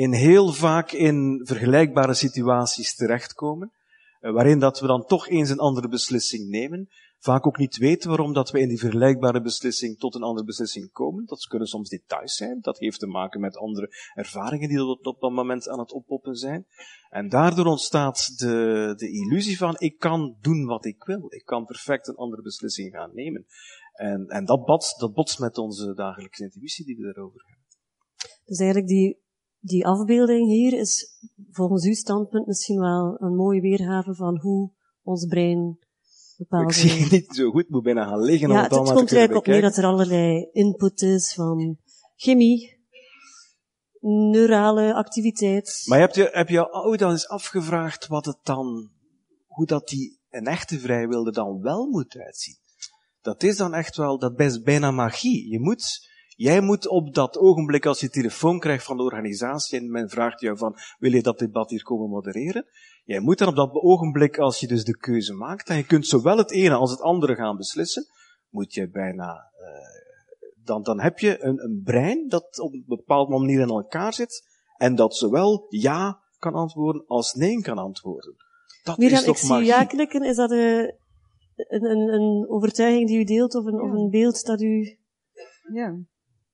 in 0.00 0.12
heel 0.12 0.52
vaak 0.52 0.92
in 0.92 1.40
vergelijkbare 1.44 2.14
situaties 2.14 2.94
terechtkomen, 2.94 3.72
eh, 4.20 4.32
waarin 4.32 4.58
dat 4.58 4.80
we 4.80 4.86
dan 4.86 5.04
toch 5.04 5.28
eens 5.28 5.50
een 5.50 5.58
andere 5.58 5.88
beslissing 5.88 6.48
nemen, 6.48 6.88
vaak 7.18 7.46
ook 7.46 7.58
niet 7.58 7.76
weten 7.76 8.08
waarom 8.08 8.32
dat 8.32 8.50
we 8.50 8.60
in 8.60 8.68
die 8.68 8.78
vergelijkbare 8.78 9.40
beslissing 9.40 9.98
tot 9.98 10.14
een 10.14 10.22
andere 10.22 10.46
beslissing 10.46 10.92
komen. 10.92 11.26
Dat 11.26 11.46
kunnen 11.46 11.68
soms 11.68 11.88
details 11.88 12.34
zijn, 12.34 12.58
dat 12.60 12.78
heeft 12.78 12.98
te 12.98 13.06
maken 13.06 13.40
met 13.40 13.56
andere 13.56 13.94
ervaringen 14.14 14.68
die 14.68 14.84
op 14.84 15.02
dat 15.02 15.20
moment 15.20 15.68
aan 15.68 15.78
het 15.78 15.92
oppoppen 15.92 16.34
zijn. 16.34 16.66
En 17.10 17.28
daardoor 17.28 17.66
ontstaat 17.66 18.38
de, 18.38 18.92
de 18.96 19.10
illusie 19.10 19.56
van, 19.56 19.74
ik 19.78 19.98
kan 19.98 20.36
doen 20.40 20.64
wat 20.64 20.84
ik 20.84 21.04
wil, 21.04 21.26
ik 21.28 21.44
kan 21.44 21.64
perfect 21.64 22.08
een 22.08 22.16
andere 22.16 22.42
beslissing 22.42 22.92
gaan 22.92 23.10
nemen. 23.14 23.46
En, 23.92 24.26
en 24.28 24.44
dat, 24.44 24.64
botst, 24.64 25.00
dat 25.00 25.12
botst 25.12 25.38
met 25.38 25.58
onze 25.58 25.94
dagelijkse 25.94 26.42
intuïtie 26.42 26.84
die 26.84 26.96
we 26.96 27.02
daarover 27.02 27.40
hebben. 27.46 27.64
Dus 28.44 28.58
eigenlijk 28.58 28.88
die 28.88 29.28
die 29.60 29.86
afbeelding 29.86 30.48
hier 30.48 30.78
is 30.78 31.18
volgens 31.50 31.84
uw 31.84 31.94
standpunt 31.94 32.46
misschien 32.46 32.80
wel 32.80 33.16
een 33.20 33.34
mooie 33.34 33.60
weergave 33.60 34.14
van 34.14 34.38
hoe 34.38 34.70
ons 35.02 35.26
brein 35.26 35.78
bepaalde... 36.36 36.66
Ik 36.66 36.72
zie 36.72 37.00
je 37.00 37.06
niet 37.10 37.34
zo 37.34 37.50
goed, 37.50 37.68
moet 37.68 37.82
bijna 37.82 38.06
gaan 38.06 38.22
liggen 38.22 38.48
ja, 38.48 38.54
om 38.54 38.62
het, 38.62 38.72
het 38.72 38.96
komt 38.96 39.12
eigenlijk 39.12 39.46
op 39.46 39.46
neer 39.46 39.60
dat 39.60 39.76
er 39.76 39.84
allerlei 39.84 40.48
input 40.52 41.02
is 41.02 41.34
van 41.34 41.78
chemie, 42.16 42.78
neurale 44.00 44.94
activiteit. 44.94 45.82
Maar 45.84 46.00
heb 46.00 46.14
je, 46.14 46.28
heb 46.32 46.48
je 46.48 46.72
ooit 46.72 47.02
al 47.02 47.10
eens 47.10 47.28
afgevraagd 47.28 48.06
wat 48.06 48.24
het 48.24 48.38
dan, 48.42 48.90
hoe 49.46 49.66
dat 49.66 49.88
die 49.88 50.18
een 50.30 50.46
echte 50.46 50.78
vrijwilde 50.78 51.32
dan 51.32 51.60
wel 51.60 51.86
moet 51.86 52.16
uitzien? 52.16 52.58
Dat 53.22 53.42
is 53.42 53.56
dan 53.56 53.74
echt 53.74 53.96
wel, 53.96 54.18
dat 54.18 54.40
is 54.40 54.60
bijna 54.60 54.90
magie. 54.90 55.50
Je 55.50 55.60
moet 55.60 56.09
Jij 56.40 56.60
moet 56.60 56.88
op 56.88 57.14
dat 57.14 57.38
ogenblik, 57.38 57.86
als 57.86 58.00
je 58.00 58.08
telefoon 58.08 58.58
krijgt 58.58 58.84
van 58.84 58.96
de 58.96 59.02
organisatie 59.02 59.78
en 59.78 59.90
men 59.90 60.08
vraagt 60.08 60.40
jou 60.40 60.56
van, 60.56 60.76
wil 60.98 61.12
je 61.12 61.22
dat 61.22 61.38
debat 61.38 61.70
hier 61.70 61.82
komen 61.82 62.08
modereren? 62.08 62.66
Jij 63.04 63.20
moet 63.20 63.38
dan 63.38 63.48
op 63.48 63.56
dat 63.56 63.72
ogenblik, 63.72 64.38
als 64.38 64.60
je 64.60 64.66
dus 64.66 64.84
de 64.84 64.96
keuze 64.96 65.32
maakt, 65.32 65.68
en 65.68 65.76
je 65.76 65.86
kunt 65.86 66.06
zowel 66.06 66.36
het 66.36 66.50
ene 66.50 66.74
als 66.74 66.90
het 66.90 67.00
andere 67.00 67.34
gaan 67.34 67.56
beslissen, 67.56 68.06
moet 68.48 68.74
je 68.74 68.90
bijna, 68.90 69.50
uh, 69.60 70.64
dan, 70.64 70.82
dan 70.82 71.00
heb 71.00 71.18
je 71.18 71.44
een, 71.44 71.64
een 71.64 71.82
brein 71.84 72.28
dat 72.28 72.58
op 72.58 72.72
een 72.72 72.84
bepaalde 72.86 73.38
manier 73.38 73.60
in 73.60 73.68
elkaar 73.68 74.14
zit, 74.14 74.48
En 74.76 74.94
dat 74.94 75.16
zowel 75.16 75.66
ja 75.68 76.20
kan 76.38 76.54
antwoorden 76.54 77.04
als 77.06 77.34
nee 77.34 77.60
kan 77.60 77.78
antwoorden. 77.78 78.34
Dat 78.82 78.98
is 78.98 79.12
ik 79.12 79.18
toch 79.18 79.42
magie? 79.42 79.66
ja 79.66 79.84
knikken. 79.84 80.22
Is 80.22 80.36
dat 80.36 80.50
eh, 80.50 80.78
een, 81.56 81.84
een, 81.84 82.12
een 82.12 82.48
overtuiging 82.48 83.08
die 83.08 83.18
u 83.18 83.24
deelt 83.24 83.54
of 83.54 83.64
een, 83.64 83.80
of 83.80 83.90
een 83.90 84.10
beeld 84.10 84.44
dat 84.44 84.60
u... 84.60 84.98
Ja. 85.72 86.08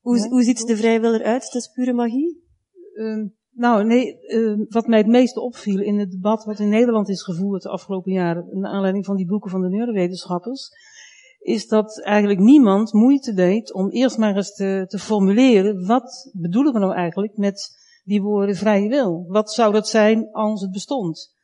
Hoe, 0.06 0.18
Ja. 0.18 0.28
hoe 0.28 0.42
ziet 0.42 0.66
de 0.66 0.76
vrije 0.76 1.00
wil 1.00 1.14
eruit? 1.14 1.44
Het 1.44 1.54
is 1.54 1.68
pure 1.68 1.92
magie? 1.92 2.44
Ehm, 2.94 3.26
nou, 3.50 3.84
nee, 3.84 4.20
ehm, 4.20 4.64
wat 4.68 4.86
mij 4.86 4.98
het 4.98 5.06
meeste 5.06 5.40
opviel 5.40 5.80
in 5.80 5.98
het 5.98 6.10
debat 6.10 6.44
wat 6.44 6.58
in 6.58 6.68
Nederland 6.68 7.08
is 7.08 7.22
gevoerd 7.22 7.62
de 7.62 7.68
afgelopen 7.68 8.12
jaren, 8.12 8.48
naar 8.52 8.70
aanleiding 8.70 9.04
van 9.04 9.16
die 9.16 9.26
boeken 9.26 9.50
van 9.50 9.60
de 9.60 9.68
neurowetenschappers, 9.68 10.70
is 11.38 11.68
dat 11.68 12.02
eigenlijk 12.02 12.40
niemand 12.40 12.92
moeite 12.92 13.32
deed 13.34 13.72
om 13.72 13.90
eerst 13.90 14.18
maar 14.18 14.36
eens 14.36 14.54
te, 14.54 14.84
te 14.88 14.98
formuleren, 14.98 15.86
wat 15.86 16.30
bedoelen 16.32 16.72
we 16.72 16.78
nou 16.78 16.94
eigenlijk 16.94 17.36
met 17.36 17.76
die 18.04 18.22
woorden 18.22 18.56
vrije 18.56 18.88
wil? 18.88 19.24
Wat 19.28 19.52
zou 19.52 19.72
dat 19.72 19.88
zijn 19.88 20.28
als 20.32 20.60
het 20.60 20.70
bestond? 20.70 21.34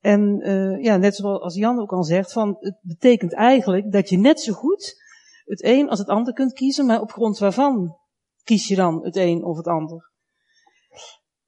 En 0.00 0.40
eh, 0.40 0.82
ja, 0.82 0.96
net 0.96 1.16
zoals 1.16 1.54
Jan 1.54 1.80
ook 1.80 1.92
al 1.92 2.04
zegt, 2.04 2.32
van, 2.32 2.56
het 2.60 2.78
betekent 2.82 3.34
eigenlijk 3.34 3.92
dat 3.92 4.08
je 4.08 4.18
net 4.18 4.40
zo 4.40 4.52
goed 4.52 5.02
het 5.44 5.64
een 5.64 5.88
als 5.88 5.98
het 5.98 6.08
ander 6.08 6.32
kunt 6.32 6.52
kiezen, 6.52 6.86
maar 6.86 7.00
op 7.00 7.12
grond 7.12 7.38
waarvan 7.38 7.96
kies 8.44 8.68
je 8.68 8.74
dan 8.74 9.04
het 9.04 9.16
een 9.16 9.44
of 9.44 9.56
het 9.56 9.66
ander? 9.66 10.12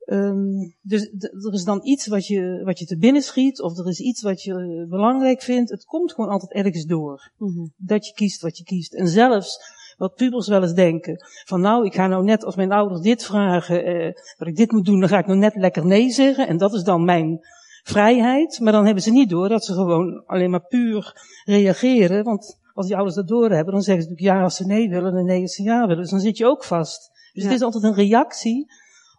Ehm, 0.06 0.70
dus 0.82 1.02
er 1.46 1.52
is 1.52 1.64
dan 1.64 1.86
iets 1.86 2.06
wat 2.06 2.26
je, 2.26 2.62
wat 2.64 2.78
je 2.78 2.84
te 2.84 2.98
binnen 2.98 3.22
schiet, 3.22 3.60
of 3.62 3.78
er 3.78 3.88
is 3.88 4.00
iets 4.00 4.22
wat 4.22 4.42
je 4.42 4.86
belangrijk 4.88 5.42
vindt. 5.42 5.70
Het 5.70 5.84
komt 5.84 6.12
gewoon 6.12 6.30
altijd 6.30 6.52
ergens 6.52 6.84
door. 6.84 7.32
Dat 7.76 8.06
je 8.06 8.12
kiest 8.12 8.42
wat 8.42 8.58
je 8.58 8.64
kiest. 8.64 8.94
En 8.94 9.08
zelfs 9.08 9.58
wat 9.96 10.14
pubers 10.14 10.48
wel 10.48 10.62
eens 10.62 10.74
denken, 10.74 11.24
van 11.44 11.60
nou, 11.60 11.84
ik 11.84 11.94
ga 11.94 12.06
nou 12.06 12.24
net 12.24 12.44
als 12.44 12.56
mijn 12.56 12.72
ouders 12.72 13.00
dit 13.00 13.24
vragen, 13.24 13.84
eh, 13.84 14.12
dat 14.38 14.48
ik 14.48 14.56
dit 14.56 14.72
moet 14.72 14.84
doen, 14.84 15.00
dan 15.00 15.08
ga 15.08 15.18
ik 15.18 15.26
nou 15.26 15.38
net 15.38 15.54
lekker 15.54 15.86
nee 15.86 16.10
zeggen. 16.10 16.48
En 16.48 16.56
dat 16.56 16.74
is 16.74 16.82
dan 16.82 17.04
mijn 17.04 17.40
vrijheid. 17.82 18.60
Maar 18.60 18.72
dan 18.72 18.84
hebben 18.84 19.02
ze 19.02 19.10
niet 19.10 19.30
door 19.30 19.48
dat 19.48 19.64
ze 19.64 19.72
gewoon 19.72 20.22
alleen 20.26 20.50
maar 20.50 20.66
puur 20.66 21.22
reageren. 21.44 22.24
Want 22.24 22.58
als 22.76 22.86
die 22.86 22.94
ouders 22.96 23.16
dat 23.16 23.28
doorhebben, 23.28 23.72
dan 23.74 23.82
zeggen 23.82 24.04
ze 24.04 24.10
natuurlijk 24.10 24.36
ja 24.38 24.42
als 24.44 24.56
ze 24.56 24.66
nee 24.66 24.88
willen 24.88 25.14
en 25.16 25.24
nee 25.24 25.42
als 25.42 25.54
ze 25.54 25.62
ja 25.62 25.80
willen. 25.86 26.02
Dus 26.02 26.10
dan 26.10 26.20
zit 26.20 26.36
je 26.36 26.46
ook 26.46 26.64
vast. 26.64 27.10
Dus 27.32 27.42
Ja. 27.42 27.48
het 27.48 27.58
is 27.58 27.62
altijd 27.64 27.84
een 27.84 27.94
reactie 27.94 28.66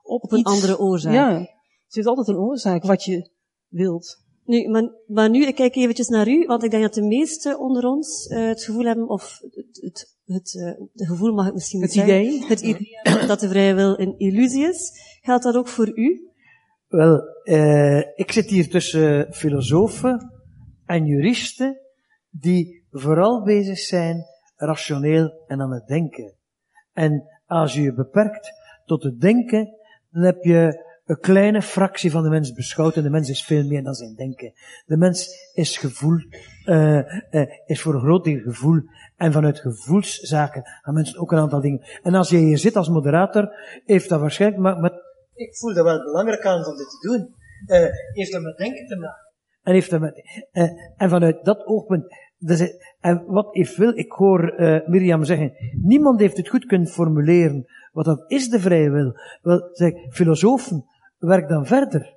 op, 0.03 0.23
Op 0.23 0.31
een 0.31 0.39
iets- 0.39 0.51
andere 0.51 0.79
oorzaak. 0.79 1.13
Ja, 1.13 1.39
het 1.87 1.95
is 1.97 2.05
altijd 2.05 2.27
een 2.27 2.37
oorzaak 2.37 2.83
wat 2.83 3.03
je 3.03 3.29
wilt. 3.67 4.25
Nu, 4.45 4.69
maar, 4.69 4.91
maar 5.07 5.29
nu, 5.29 5.45
ik 5.45 5.55
kijk 5.55 5.75
eventjes 5.75 6.07
naar 6.07 6.27
u, 6.27 6.45
want 6.45 6.63
ik 6.63 6.71
denk 6.71 6.83
dat 6.83 6.93
de 6.93 7.01
meesten 7.01 7.59
onder 7.59 7.83
ons 7.85 8.27
eh, 8.27 8.47
het 8.47 8.63
gevoel 8.63 8.83
hebben, 8.85 9.09
of 9.09 9.39
het, 9.41 9.79
het, 9.81 10.15
het, 10.25 10.55
eh, 10.55 10.65
het 10.93 11.07
gevoel 11.07 11.33
mag 11.33 11.47
ik 11.47 11.53
misschien 11.53 11.79
niet 11.79 11.93
Het 11.93 12.05
zeggen, 12.07 12.25
idee. 12.25 12.45
het 12.47 12.61
idee 12.61 13.27
dat 13.27 13.39
de 13.39 13.49
vrije 13.49 13.73
wil 13.73 13.99
een 13.99 14.17
illusie 14.17 14.67
is. 14.67 14.91
Geldt 15.21 15.43
dat 15.43 15.55
ook 15.55 15.67
voor 15.67 15.97
u? 15.97 16.29
Wel, 16.87 17.21
eh, 17.43 17.97
ik 18.15 18.31
zit 18.31 18.49
hier 18.49 18.69
tussen 18.69 19.33
filosofen 19.33 20.31
en 20.85 21.05
juristen 21.05 21.77
die 22.29 22.76
vooral 22.99 23.43
bezig 23.43 23.77
zijn 23.77 24.25
rationeel 24.55 25.43
en 25.47 25.61
aan 25.61 25.71
het 25.71 25.87
denken. 25.87 26.33
En 26.93 27.23
als 27.45 27.73
je 27.73 27.81
je 27.81 27.93
beperkt 27.93 28.51
tot 28.85 29.03
het 29.03 29.21
denken, 29.21 29.75
dan 30.09 30.23
heb 30.23 30.43
je 30.43 30.85
een 31.05 31.19
kleine 31.19 31.61
fractie 31.61 32.11
van 32.11 32.23
de 32.23 32.29
mens 32.29 32.53
beschouwd 32.53 32.95
en 32.95 33.03
de 33.03 33.09
mens 33.09 33.29
is 33.29 33.45
veel 33.45 33.63
meer 33.67 33.83
dan 33.83 33.93
zijn 33.93 34.15
denken. 34.15 34.53
De 34.85 34.97
mens 34.97 35.29
is 35.53 35.77
gevoel, 35.77 36.17
eh, 36.65 36.97
eh, 37.33 37.49
is 37.65 37.81
voor 37.81 37.93
een 37.93 38.01
groot 38.01 38.23
deel 38.23 38.39
gevoel 38.39 38.81
en 39.15 39.31
vanuit 39.31 39.59
gevoelszaken 39.59 40.63
gaan 40.81 40.93
mensen 40.93 41.19
ook 41.19 41.31
een 41.31 41.37
aantal 41.37 41.61
dingen. 41.61 41.85
En 42.03 42.13
als 42.13 42.29
je 42.29 42.37
hier 42.37 42.57
zit 42.57 42.75
als 42.75 42.89
moderator, 42.89 43.53
heeft 43.85 44.09
dat 44.09 44.19
waarschijnlijk, 44.19 44.61
maar, 44.61 44.79
maar 44.79 44.91
ik 45.33 45.57
voel 45.57 45.73
dat 45.73 45.83
wel 45.83 46.03
belangrijk 46.03 46.45
aan 46.45 46.65
om 46.65 46.77
dit 46.77 46.89
te 46.89 47.07
doen, 47.07 47.35
eh, 47.65 47.87
heeft 48.11 48.31
dat 48.31 48.41
met 48.41 48.57
denken 48.57 48.87
te 48.87 48.95
maken. 48.95 49.25
En, 49.61 49.73
heeft 49.73 49.89
dat 49.89 49.99
met, 49.99 50.45
eh, 50.51 50.69
en 50.97 51.09
vanuit 51.09 51.45
dat 51.45 51.65
oogpunt, 51.65 52.05
dus, 52.37 52.59
eh, 52.59 52.67
en 52.99 53.23
wat 53.25 53.55
heeft 53.55 53.77
wil, 53.77 53.97
ik 53.97 54.11
hoor 54.11 54.49
eh, 54.49 54.87
Mirjam 54.87 55.23
zeggen, 55.23 55.53
niemand 55.81 56.19
heeft 56.19 56.37
het 56.37 56.49
goed 56.49 56.65
kunnen 56.65 56.87
formuleren, 56.87 57.65
wat 57.91 58.05
dat 58.05 58.23
is 58.27 58.49
de 58.49 58.59
vrije 58.59 58.89
wil. 58.89 59.19
Wel, 59.41 59.69
zeg, 59.71 59.93
filosofen, 60.09 60.85
werk 61.17 61.49
dan 61.49 61.65
verder. 61.65 62.15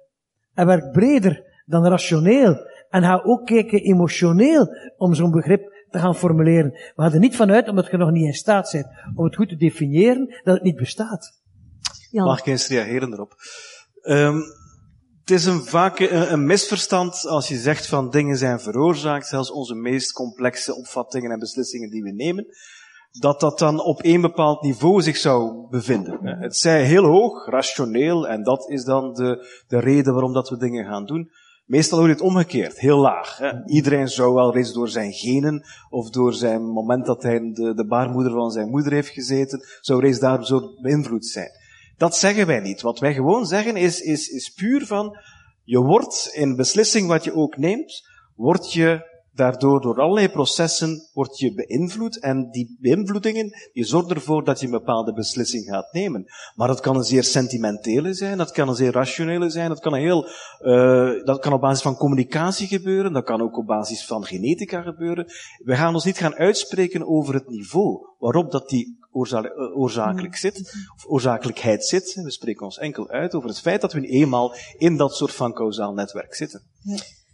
En 0.54 0.66
werk 0.66 0.92
breder 0.92 1.62
dan 1.66 1.86
rationeel. 1.86 2.68
En 2.88 3.02
ga 3.02 3.22
ook 3.24 3.46
kijken 3.46 3.80
emotioneel 3.80 4.68
om 4.96 5.14
zo'n 5.14 5.30
begrip 5.30 5.84
te 5.90 5.98
gaan 5.98 6.16
formuleren. 6.16 6.70
We 6.70 7.02
gaan 7.02 7.12
er 7.12 7.18
niet 7.18 7.36
vanuit, 7.36 7.68
omdat 7.68 7.90
je 7.90 7.96
nog 7.96 8.10
niet 8.10 8.26
in 8.26 8.32
staat 8.32 8.70
bent 8.72 8.86
om 9.14 9.24
het 9.24 9.36
goed 9.36 9.48
te 9.48 9.56
definiëren, 9.56 10.26
dat 10.42 10.54
het 10.54 10.62
niet 10.62 10.76
bestaat. 10.76 11.40
Jan. 12.10 12.24
Mag 12.26 12.38
ik 12.38 12.46
eens 12.46 12.68
reageren 12.68 13.12
erop? 13.12 13.34
Ehm, 14.00 14.38
het 15.30 15.38
is 15.38 15.46
een, 15.46 15.64
vaak 15.64 15.98
een, 15.98 16.32
een 16.32 16.46
misverstand 16.46 17.26
als 17.26 17.48
je 17.48 17.56
zegt 17.56 17.86
van 17.86 18.10
dingen 18.10 18.36
zijn 18.36 18.60
veroorzaakt, 18.60 19.26
zelfs 19.26 19.50
onze 19.50 19.74
meest 19.74 20.12
complexe 20.12 20.74
opvattingen 20.74 21.30
en 21.30 21.38
beslissingen 21.38 21.90
die 21.90 22.02
we 22.02 22.10
nemen, 22.10 22.46
dat 23.10 23.40
dat 23.40 23.58
dan 23.58 23.80
op 23.80 24.02
één 24.02 24.20
bepaald 24.20 24.62
niveau 24.62 25.02
zich 25.02 25.16
zou 25.16 25.68
bevinden. 25.68 26.18
Het 26.22 26.56
zij 26.56 26.84
heel 26.84 27.04
hoog, 27.04 27.46
rationeel, 27.46 28.28
en 28.28 28.42
dat 28.42 28.68
is 28.68 28.84
dan 28.84 29.14
de, 29.14 29.62
de 29.68 29.78
reden 29.78 30.12
waarom 30.12 30.32
dat 30.32 30.48
we 30.48 30.56
dingen 30.56 30.84
gaan 30.84 31.06
doen. 31.06 31.30
Meestal 31.64 31.98
hoor 31.98 32.06
je 32.06 32.12
het 32.12 32.22
omgekeerd, 32.22 32.78
heel 32.78 32.98
laag. 32.98 33.38
Hè. 33.38 33.64
Iedereen 33.66 34.08
zou 34.08 34.34
wel 34.34 34.54
reeds 34.54 34.72
door 34.72 34.88
zijn 34.88 35.12
genen, 35.12 35.64
of 35.88 36.10
door 36.10 36.34
zijn 36.34 36.62
moment 36.62 37.06
dat 37.06 37.22
hij 37.22 37.38
de, 37.52 37.74
de 37.74 37.86
baarmoeder 37.86 38.32
van 38.32 38.50
zijn 38.50 38.70
moeder 38.70 38.92
heeft 38.92 39.08
gezeten, 39.08 39.64
zou 39.80 40.00
reeds 40.00 40.18
daar 40.18 40.46
zo 40.46 40.74
beïnvloed 40.80 41.26
zijn. 41.26 41.50
Dat 42.00 42.16
zeggen 42.16 42.46
wij 42.46 42.60
niet. 42.60 42.80
Wat 42.80 42.98
wij 42.98 43.14
gewoon 43.14 43.46
zeggen 43.46 43.76
is, 43.76 44.00
is, 44.00 44.28
is 44.28 44.52
puur 44.52 44.86
van, 44.86 45.18
je 45.64 45.78
wordt 45.78 46.30
in 46.32 46.56
beslissing 46.56 47.08
wat 47.08 47.24
je 47.24 47.34
ook 47.34 47.56
neemt, 47.56 48.08
word 48.36 48.72
je 48.72 49.09
daardoor 49.32 49.80
door 49.80 50.00
allerlei 50.00 50.28
processen 50.28 51.08
word 51.12 51.38
je 51.38 51.54
beïnvloed 51.54 52.18
en 52.18 52.50
die 52.50 52.76
beïnvloedingen 52.80 53.52
die 53.72 53.84
zorgen 53.84 54.14
ervoor 54.14 54.44
dat 54.44 54.60
je 54.60 54.66
een 54.66 54.72
bepaalde 54.72 55.12
beslissing 55.12 55.64
gaat 55.64 55.92
nemen. 55.92 56.24
Maar 56.54 56.68
dat 56.68 56.80
kan 56.80 56.96
een 56.96 57.04
zeer 57.04 57.24
sentimentele 57.24 58.14
zijn, 58.14 58.38
dat 58.38 58.50
kan 58.50 58.68
een 58.68 58.74
zeer 58.74 58.92
rationele 58.92 59.50
zijn, 59.50 59.68
dat 59.68 59.80
kan 59.80 59.94
een 59.94 60.00
heel, 60.00 60.28
uh, 60.60 61.24
dat 61.24 61.38
kan 61.38 61.52
op 61.52 61.60
basis 61.60 61.82
van 61.82 61.96
communicatie 61.96 62.66
gebeuren, 62.66 63.12
dat 63.12 63.24
kan 63.24 63.42
ook 63.42 63.58
op 63.58 63.66
basis 63.66 64.06
van 64.06 64.24
genetica 64.24 64.82
gebeuren. 64.82 65.26
We 65.64 65.76
gaan 65.76 65.94
ons 65.94 66.04
niet 66.04 66.18
gaan 66.18 66.34
uitspreken 66.34 67.06
over 67.06 67.34
het 67.34 67.48
niveau 67.48 68.08
waarop 68.18 68.50
dat 68.50 68.68
die 68.68 68.98
uh, 69.12 69.76
oorzakelijk 69.76 70.36
zit, 70.36 70.58
of 70.96 71.06
oorzakelijkheid 71.06 71.84
zit. 71.84 72.14
We 72.14 72.30
spreken 72.30 72.64
ons 72.64 72.78
enkel 72.78 73.08
uit 73.08 73.34
over 73.34 73.48
het 73.48 73.60
feit 73.60 73.80
dat 73.80 73.92
we 73.92 74.00
eenmaal 74.00 74.54
in 74.78 74.96
dat 74.96 75.14
soort 75.14 75.34
van 75.34 75.52
kausaal 75.52 75.92
netwerk 75.92 76.34
zitten. 76.34 76.62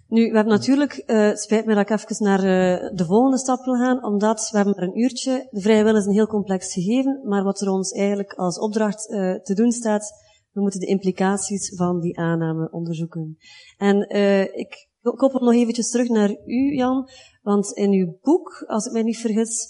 Nu, 0.08 0.28
we 0.28 0.34
hebben 0.34 0.52
natuurlijk, 0.52 1.02
het 1.06 1.40
spijt 1.40 1.66
me 1.66 1.75
dat 1.75 1.90
ik 1.90 2.00
even 2.00 2.25
naar 2.25 2.38
uh, 2.38 2.96
de 2.96 3.04
volgende 3.04 3.38
stap 3.38 3.64
wil 3.64 3.75
gaan, 3.75 4.04
omdat 4.04 4.48
we 4.50 4.56
hebben 4.56 4.82
een 4.82 4.98
uurtje. 4.98 5.48
De 5.50 5.60
vrije 5.60 5.94
is 5.94 6.06
een 6.06 6.12
heel 6.12 6.26
complex 6.26 6.72
gegeven, 6.72 7.20
maar 7.25 7.44
wat 7.44 7.60
er 7.60 7.70
ons 7.70 7.92
eigenlijk 7.92 8.32
als 8.32 8.58
opdracht 8.58 9.10
uh, 9.10 9.34
te 9.34 9.54
doen 9.54 9.72
staat, 9.72 10.12
we 10.52 10.60
moeten 10.60 10.80
de 10.80 10.86
implicaties 10.86 11.75
van 11.76 12.00
die 12.00 12.18
aanname 12.18 12.70
onderzoeken. 12.70 13.38
En 13.78 14.10
ik 14.54 14.88
koppel 15.02 15.40
nog 15.40 15.54
eventjes 15.54 15.90
terug 15.90 16.08
naar 16.08 16.30
u, 16.46 16.75
Jan, 16.75 17.08
want 17.42 17.72
in 17.72 17.90
uw 17.92 18.18
boek, 18.22 18.64
als 18.66 18.86
ik 18.86 18.92
mij 18.92 19.02
niet 19.02 19.18
vergis, 19.18 19.68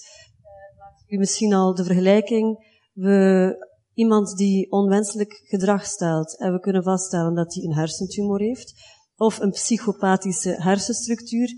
maakt 0.79 1.05
u 1.07 1.19
misschien 1.19 1.53
al 1.53 1.75
de 1.75 1.85
vergelijking, 1.85 2.75
we, 2.93 3.67
iemand 3.95 4.37
die 4.37 4.71
onwenselijk 4.71 5.41
gedrag 5.45 5.85
stelt, 5.85 6.39
en 6.39 6.53
we 6.53 6.61
kunnen 6.61 6.83
vaststellen 6.83 7.35
dat 7.35 7.55
hij 7.55 7.65
een 7.65 7.75
hersentumor 7.75 8.41
heeft, 8.41 8.75
of 9.17 9.39
een 9.39 9.51
psychopathische 9.51 10.63
hersenstructuur, 10.63 11.49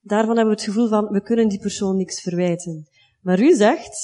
daarvan 0.00 0.36
hebben 0.36 0.54
we 0.54 0.60
het 0.60 0.70
gevoel 0.70 0.88
van, 0.88 1.04
we 1.04 1.22
kunnen 1.22 1.48
die 1.48 1.60
persoon 1.60 1.96
niks 1.96 2.20
verwijten. 2.20 2.88
Maar 3.20 3.40
u 3.40 3.54
zegt, 3.54 3.96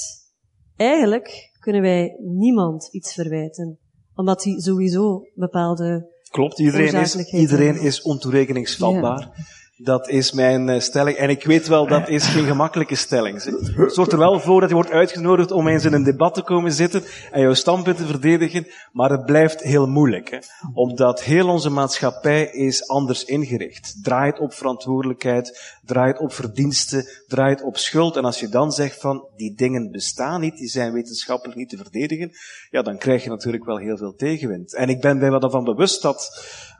eigenlijk 0.75 1.51
kunnen 1.59 1.81
wij 1.81 2.17
niemand 2.21 2.87
iets 2.91 3.13
verwijten, 3.13 3.79
omdat 4.13 4.43
hij 4.43 4.59
sowieso 4.59 5.21
bepaalde 5.33 6.13
Klopt, 6.29 6.59
iedereen 6.59 6.93
is, 6.93 7.15
iedereen 7.15 7.79
is 7.79 8.01
ontoerekeningsvatbaar. 8.01 9.19
Ja. 9.19 9.43
Dat 9.77 10.09
is 10.09 10.31
mijn 10.31 10.67
uh, 10.67 10.79
stelling. 10.79 11.17
En 11.17 11.29
ik 11.29 11.43
weet 11.43 11.67
wel, 11.67 11.87
dat 11.87 12.09
is 12.09 12.25
geen 12.25 12.45
gemakkelijke 12.45 12.95
stelling. 12.95 13.43
Het 13.43 13.93
zorgt 13.93 14.11
er 14.11 14.17
wel 14.17 14.39
voor 14.39 14.59
dat 14.59 14.69
je 14.69 14.75
wordt 14.75 14.91
uitgenodigd 14.91 15.51
om 15.51 15.67
eens 15.67 15.85
in 15.85 15.93
een 15.93 16.03
debat 16.03 16.33
te 16.33 16.41
komen 16.41 16.71
zitten 16.71 17.03
en 17.31 17.41
jouw 17.41 17.53
standpunt 17.53 17.97
te 17.97 18.05
verdedigen. 18.05 18.67
Maar 18.91 19.09
het 19.09 19.25
blijft 19.25 19.61
heel 19.61 19.87
moeilijk. 19.87 20.29
Hè? 20.29 20.37
Omdat 20.73 21.23
heel 21.23 21.49
onze 21.49 21.69
maatschappij 21.69 22.43
is 22.45 22.87
anders 22.87 23.23
ingericht. 23.23 24.03
Draait 24.03 24.39
op 24.39 24.53
verantwoordelijkheid, 24.53 25.77
draait 25.85 26.19
op 26.19 26.33
verdiensten, 26.33 27.05
draait 27.27 27.63
op 27.63 27.77
schuld. 27.77 28.15
En 28.15 28.25
als 28.25 28.39
je 28.39 28.49
dan 28.49 28.71
zegt 28.71 28.99
van, 28.99 29.27
die 29.35 29.55
dingen 29.55 29.91
bestaan 29.91 30.41
niet, 30.41 30.57
die 30.57 30.69
zijn 30.69 30.93
wetenschappelijk 30.93 31.57
niet 31.57 31.69
te 31.69 31.77
verdedigen, 31.77 32.31
ja, 32.69 32.81
dan 32.81 32.97
krijg 32.97 33.23
je 33.23 33.29
natuurlijk 33.29 33.65
wel 33.65 33.77
heel 33.77 33.97
veel 33.97 34.15
tegenwind. 34.15 34.75
En 34.75 34.89
ik 34.89 35.01
ben 35.01 35.17
mij 35.17 35.31
wel 35.31 35.41
ervan 35.41 35.63
bewust 35.63 36.01
dat, 36.01 36.29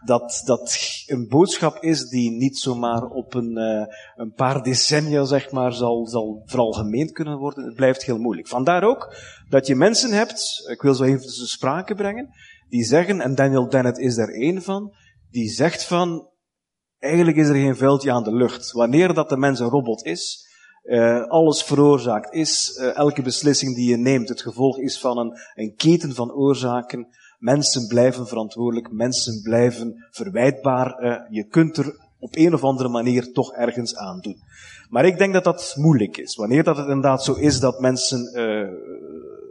dat, 0.06 0.42
dat 0.46 0.78
een 1.06 1.28
boodschap 1.28 1.84
is 1.84 2.10
die 2.10 2.32
niet 2.32 2.58
zomaar 2.58 2.86
maar 2.86 3.10
op 3.10 3.34
een, 3.34 3.58
uh, 3.58 3.86
een 4.16 4.34
paar 4.34 4.64
decennia, 4.64 5.24
zeg 5.24 5.52
maar, 5.52 5.74
zal, 5.74 6.08
zal 6.08 6.42
veralgemeend 6.46 7.12
kunnen 7.12 7.38
worden. 7.38 7.66
Het 7.66 7.76
blijft 7.76 8.04
heel 8.04 8.18
moeilijk. 8.18 8.48
Vandaar 8.48 8.84
ook 8.84 9.16
dat 9.50 9.68
je 9.68 9.76
mensen 9.76 10.12
hebt, 10.12 10.70
ik 10.72 10.82
wil 10.82 10.94
zo 10.94 11.04
even 11.04 11.22
tussen 11.22 11.48
sprake 11.48 11.96
brengen, 11.96 12.30
die 12.70 12.84
zeggen, 12.84 13.22
en 13.22 13.36
Daniel 13.36 13.70
Dennett 13.70 13.98
is 13.98 14.16
daar 14.16 14.30
één 14.30 14.62
van, 14.62 14.94
die 15.30 15.50
zegt 15.50 15.86
van, 15.86 16.30
eigenlijk 16.98 17.38
is 17.38 17.48
er 17.48 17.56
geen 17.56 17.76
veldje 17.76 18.12
aan 18.12 18.24
de 18.24 18.36
lucht. 18.36 18.72
Wanneer 18.72 19.14
dat 19.14 19.30
de 19.30 19.38
mens 19.38 19.60
een 19.60 19.70
robot 19.70 20.06
is, 20.06 20.44
uh, 20.84 21.28
alles 21.28 21.64
veroorzaakt 21.64 22.34
is, 22.34 22.78
uh, 22.82 22.98
elke 22.98 23.22
beslissing 23.22 23.76
die 23.76 23.90
je 23.90 23.98
neemt 23.98 24.30
het 24.30 24.42
gevolg 24.42 24.80
is 24.80 25.00
van 25.00 25.18
een, 25.18 25.34
een 25.54 25.76
keten 25.76 26.16
van 26.16 26.32
oorzaken, 26.32 27.08
Mensen 27.40 27.88
blijven 27.88 28.28
verantwoordelijk, 28.28 28.92
mensen 28.92 29.42
blijven 29.42 30.06
verwijtbaar. 30.12 31.04
Uh, 31.04 31.18
je 31.30 31.44
kunt 31.44 31.78
er 31.78 31.96
op 32.20 32.36
een 32.36 32.54
of 32.54 32.64
andere 32.64 32.90
manier 32.90 33.32
toch 33.32 33.54
ergens 33.54 33.96
aan 33.96 34.20
doen. 34.20 34.38
Maar 34.90 35.06
ik 35.06 35.18
denk 35.18 35.34
dat 35.34 35.44
dat 35.44 35.74
moeilijk 35.78 36.18
is. 36.18 36.36
Wanneer 36.36 36.64
dat 36.64 36.78
het 36.78 36.88
inderdaad 36.88 37.24
zo 37.24 37.34
is 37.34 37.60
dat 37.60 37.80
mensen 37.80 38.32
uh, 38.34 38.68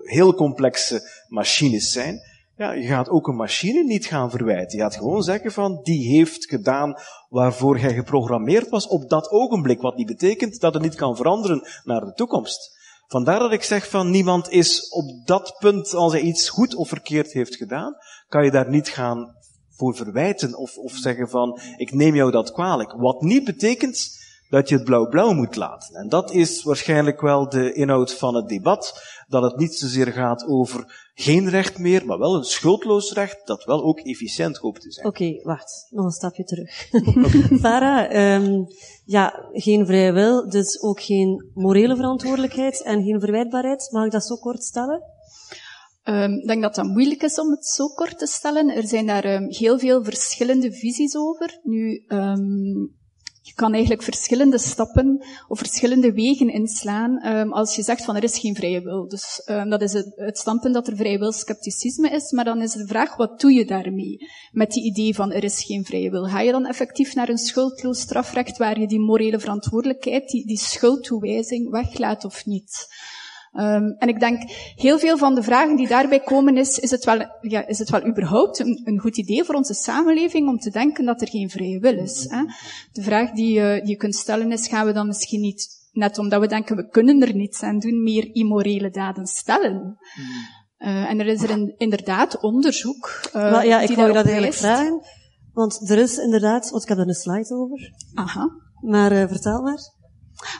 heel 0.02 0.34
complexe 0.34 1.24
machines 1.28 1.92
zijn, 1.92 2.20
ja, 2.56 2.72
je 2.72 2.86
gaat 2.86 3.08
ook 3.08 3.28
een 3.28 3.36
machine 3.36 3.84
niet 3.84 4.06
gaan 4.06 4.30
verwijten. 4.30 4.78
Je 4.78 4.84
gaat 4.84 4.96
gewoon 4.96 5.22
zeggen 5.22 5.52
van, 5.52 5.80
die 5.82 6.16
heeft 6.16 6.46
gedaan 6.46 6.94
waarvoor 7.28 7.78
hij 7.78 7.94
geprogrammeerd 7.94 8.68
was 8.68 8.86
op 8.86 9.08
dat 9.08 9.30
ogenblik. 9.30 9.80
Wat 9.80 9.96
niet 9.96 10.06
betekent 10.06 10.60
dat 10.60 10.74
het 10.74 10.82
niet 10.82 10.94
kan 10.94 11.16
veranderen 11.16 11.68
naar 11.84 12.00
de 12.00 12.12
toekomst. 12.12 12.73
Vandaar 13.14 13.38
dat 13.38 13.52
ik 13.52 13.62
zeg 13.62 13.88
van 13.88 14.10
niemand 14.10 14.50
is 14.50 14.88
op 14.88 15.26
dat 15.26 15.56
punt, 15.58 15.94
als 15.94 16.12
hij 16.12 16.20
iets 16.20 16.48
goed 16.48 16.74
of 16.74 16.88
verkeerd 16.88 17.32
heeft 17.32 17.56
gedaan, 17.56 17.96
kan 18.28 18.44
je 18.44 18.50
daar 18.50 18.70
niet 18.70 18.88
gaan 18.88 19.36
voor 19.70 19.96
verwijten 19.96 20.56
of, 20.56 20.76
of 20.76 20.92
zeggen 20.92 21.28
van 21.28 21.60
ik 21.76 21.92
neem 21.92 22.14
jou 22.14 22.30
dat 22.30 22.52
kwalijk. 22.52 22.92
Wat 22.92 23.22
niet 23.22 23.44
betekent 23.44 24.18
dat 24.54 24.68
je 24.68 24.74
het 24.74 24.84
blauw-blauw 24.84 25.32
moet 25.32 25.56
laten. 25.56 25.94
En 25.94 26.08
dat 26.08 26.32
is 26.32 26.62
waarschijnlijk 26.62 27.20
wel 27.20 27.48
de 27.48 27.72
inhoud 27.72 28.14
van 28.14 28.34
het 28.34 28.48
debat, 28.48 29.02
dat 29.28 29.42
het 29.42 29.56
niet 29.56 29.74
zozeer 29.74 30.12
gaat 30.12 30.46
over 30.46 31.10
geen 31.14 31.48
recht 31.48 31.78
meer, 31.78 32.06
maar 32.06 32.18
wel 32.18 32.34
een 32.34 32.44
schuldloos 32.44 33.12
recht, 33.12 33.46
dat 33.46 33.64
wel 33.64 33.84
ook 33.84 33.98
efficiënt 33.98 34.56
hoopt 34.56 34.80
te 34.80 34.92
zijn. 34.92 35.06
Oké, 35.06 35.22
okay, 35.22 35.40
wacht. 35.42 35.86
Nog 35.90 36.04
een 36.04 36.10
stapje 36.10 36.44
terug. 36.44 36.88
Okay. 36.92 37.58
Farah, 37.64 38.42
um, 38.42 38.66
ja, 39.04 39.48
geen 39.52 39.86
vrije 39.86 40.12
wil, 40.12 40.48
dus 40.48 40.82
ook 40.82 41.00
geen 41.00 41.50
morele 41.54 41.96
verantwoordelijkheid 41.96 42.82
en 42.82 43.02
geen 43.02 43.20
verwijtbaarheid. 43.20 43.88
Mag 43.90 44.04
ik 44.04 44.12
dat 44.12 44.26
zo 44.26 44.36
kort 44.36 44.62
stellen? 44.62 45.02
Um, 46.04 46.32
ik 46.32 46.46
denk 46.46 46.62
dat 46.62 46.74
dat 46.74 46.86
moeilijk 46.86 47.22
is 47.22 47.38
om 47.38 47.50
het 47.50 47.66
zo 47.66 47.86
kort 47.86 48.18
te 48.18 48.26
stellen. 48.26 48.68
Er 48.68 48.86
zijn 48.86 49.06
daar 49.06 49.24
um, 49.24 49.46
heel 49.48 49.78
veel 49.78 50.04
verschillende 50.04 50.72
visies 50.72 51.16
over. 51.16 51.60
Nu, 51.62 52.04
um, 52.08 53.02
je 53.46 53.54
kan 53.54 53.72
eigenlijk 53.72 54.02
verschillende 54.02 54.58
stappen 54.58 55.24
of 55.48 55.58
verschillende 55.58 56.12
wegen 56.12 56.52
inslaan 56.52 57.26
um, 57.26 57.52
als 57.52 57.76
je 57.76 57.82
zegt 57.82 58.04
van 58.04 58.16
er 58.16 58.22
is 58.22 58.38
geen 58.38 58.54
vrije 58.54 58.82
wil. 58.82 59.08
Dus 59.08 59.42
um, 59.46 59.70
dat 59.70 59.82
is 59.82 59.92
het, 59.92 60.12
het 60.16 60.38
standpunt 60.38 60.74
dat 60.74 60.86
er 60.86 60.96
vrije 60.96 61.18
wil 61.18 61.32
scepticisme 61.32 62.10
is, 62.10 62.32
maar 62.32 62.44
dan 62.44 62.62
is 62.62 62.72
de 62.72 62.86
vraag 62.86 63.16
wat 63.16 63.40
doe 63.40 63.52
je 63.52 63.64
daarmee 63.64 64.28
met 64.52 64.70
die 64.70 64.84
idee 64.84 65.14
van 65.14 65.32
er 65.32 65.44
is 65.44 65.64
geen 65.64 65.84
vrije 65.84 66.10
wil? 66.10 66.24
Ga 66.24 66.40
je 66.40 66.52
dan 66.52 66.66
effectief 66.66 67.14
naar 67.14 67.28
een 67.28 67.38
schuldloos 67.38 68.00
strafrecht 68.00 68.56
waar 68.56 68.80
je 68.80 68.86
die 68.86 69.00
morele 69.00 69.38
verantwoordelijkheid, 69.38 70.28
die, 70.28 70.46
die 70.46 70.58
schuldtoewijzing 70.58 71.70
weglaat 71.70 72.24
of 72.24 72.46
niet? 72.46 72.86
Um, 73.56 73.94
en 73.98 74.08
ik 74.08 74.20
denk, 74.20 74.42
heel 74.76 74.98
veel 74.98 75.18
van 75.18 75.34
de 75.34 75.42
vragen 75.42 75.76
die 75.76 75.88
daarbij 75.88 76.20
komen 76.20 76.56
is, 76.56 76.78
is 76.78 76.90
het 76.90 77.04
wel, 77.04 77.18
ja, 77.40 77.66
is 77.66 77.78
het 77.78 77.90
wel 77.90 78.06
überhaupt 78.06 78.58
een, 78.58 78.80
een 78.84 78.98
goed 78.98 79.16
idee 79.16 79.44
voor 79.44 79.54
onze 79.54 79.74
samenleving 79.74 80.48
om 80.48 80.58
te 80.58 80.70
denken 80.70 81.04
dat 81.04 81.20
er 81.20 81.28
geen 81.28 81.50
vrije 81.50 81.78
wil 81.78 81.98
is? 81.98 82.26
Hè? 82.28 82.42
De 82.92 83.02
vraag 83.02 83.30
die, 83.30 83.58
uh, 83.58 83.74
die 83.74 83.88
je 83.88 83.96
kunt 83.96 84.14
stellen 84.14 84.52
is, 84.52 84.68
gaan 84.68 84.86
we 84.86 84.92
dan 84.92 85.06
misschien 85.06 85.40
niet, 85.40 85.88
net 85.92 86.18
omdat 86.18 86.40
we 86.40 86.46
denken 86.46 86.76
we 86.76 86.88
kunnen 86.88 87.22
er 87.22 87.34
niets 87.34 87.62
aan 87.62 87.78
doen, 87.78 88.02
meer 88.02 88.34
immorele 88.34 88.90
daden 88.90 89.26
stellen? 89.26 89.98
Uh, 90.78 91.10
en 91.10 91.20
er 91.20 91.26
is 91.26 91.42
er 91.42 91.50
in, 91.50 91.74
inderdaad 91.76 92.40
onderzoek. 92.40 93.20
Uh, 93.26 93.32
maar 93.32 93.66
ja, 93.66 93.80
ik 93.80 93.96
wou 93.96 94.12
dat 94.12 94.24
eigenlijk 94.24 94.54
vragen. 94.54 95.00
Want 95.52 95.90
er 95.90 95.98
is 95.98 96.18
inderdaad, 96.18 96.70
want 96.70 96.82
ik 96.82 96.88
heb 96.88 96.98
er 96.98 97.08
een 97.08 97.14
slide 97.14 97.54
over. 97.54 97.92
Aha. 98.14 98.50
Maar 98.80 99.12
uh, 99.12 99.28
vertel 99.28 99.62
maar. 99.62 99.78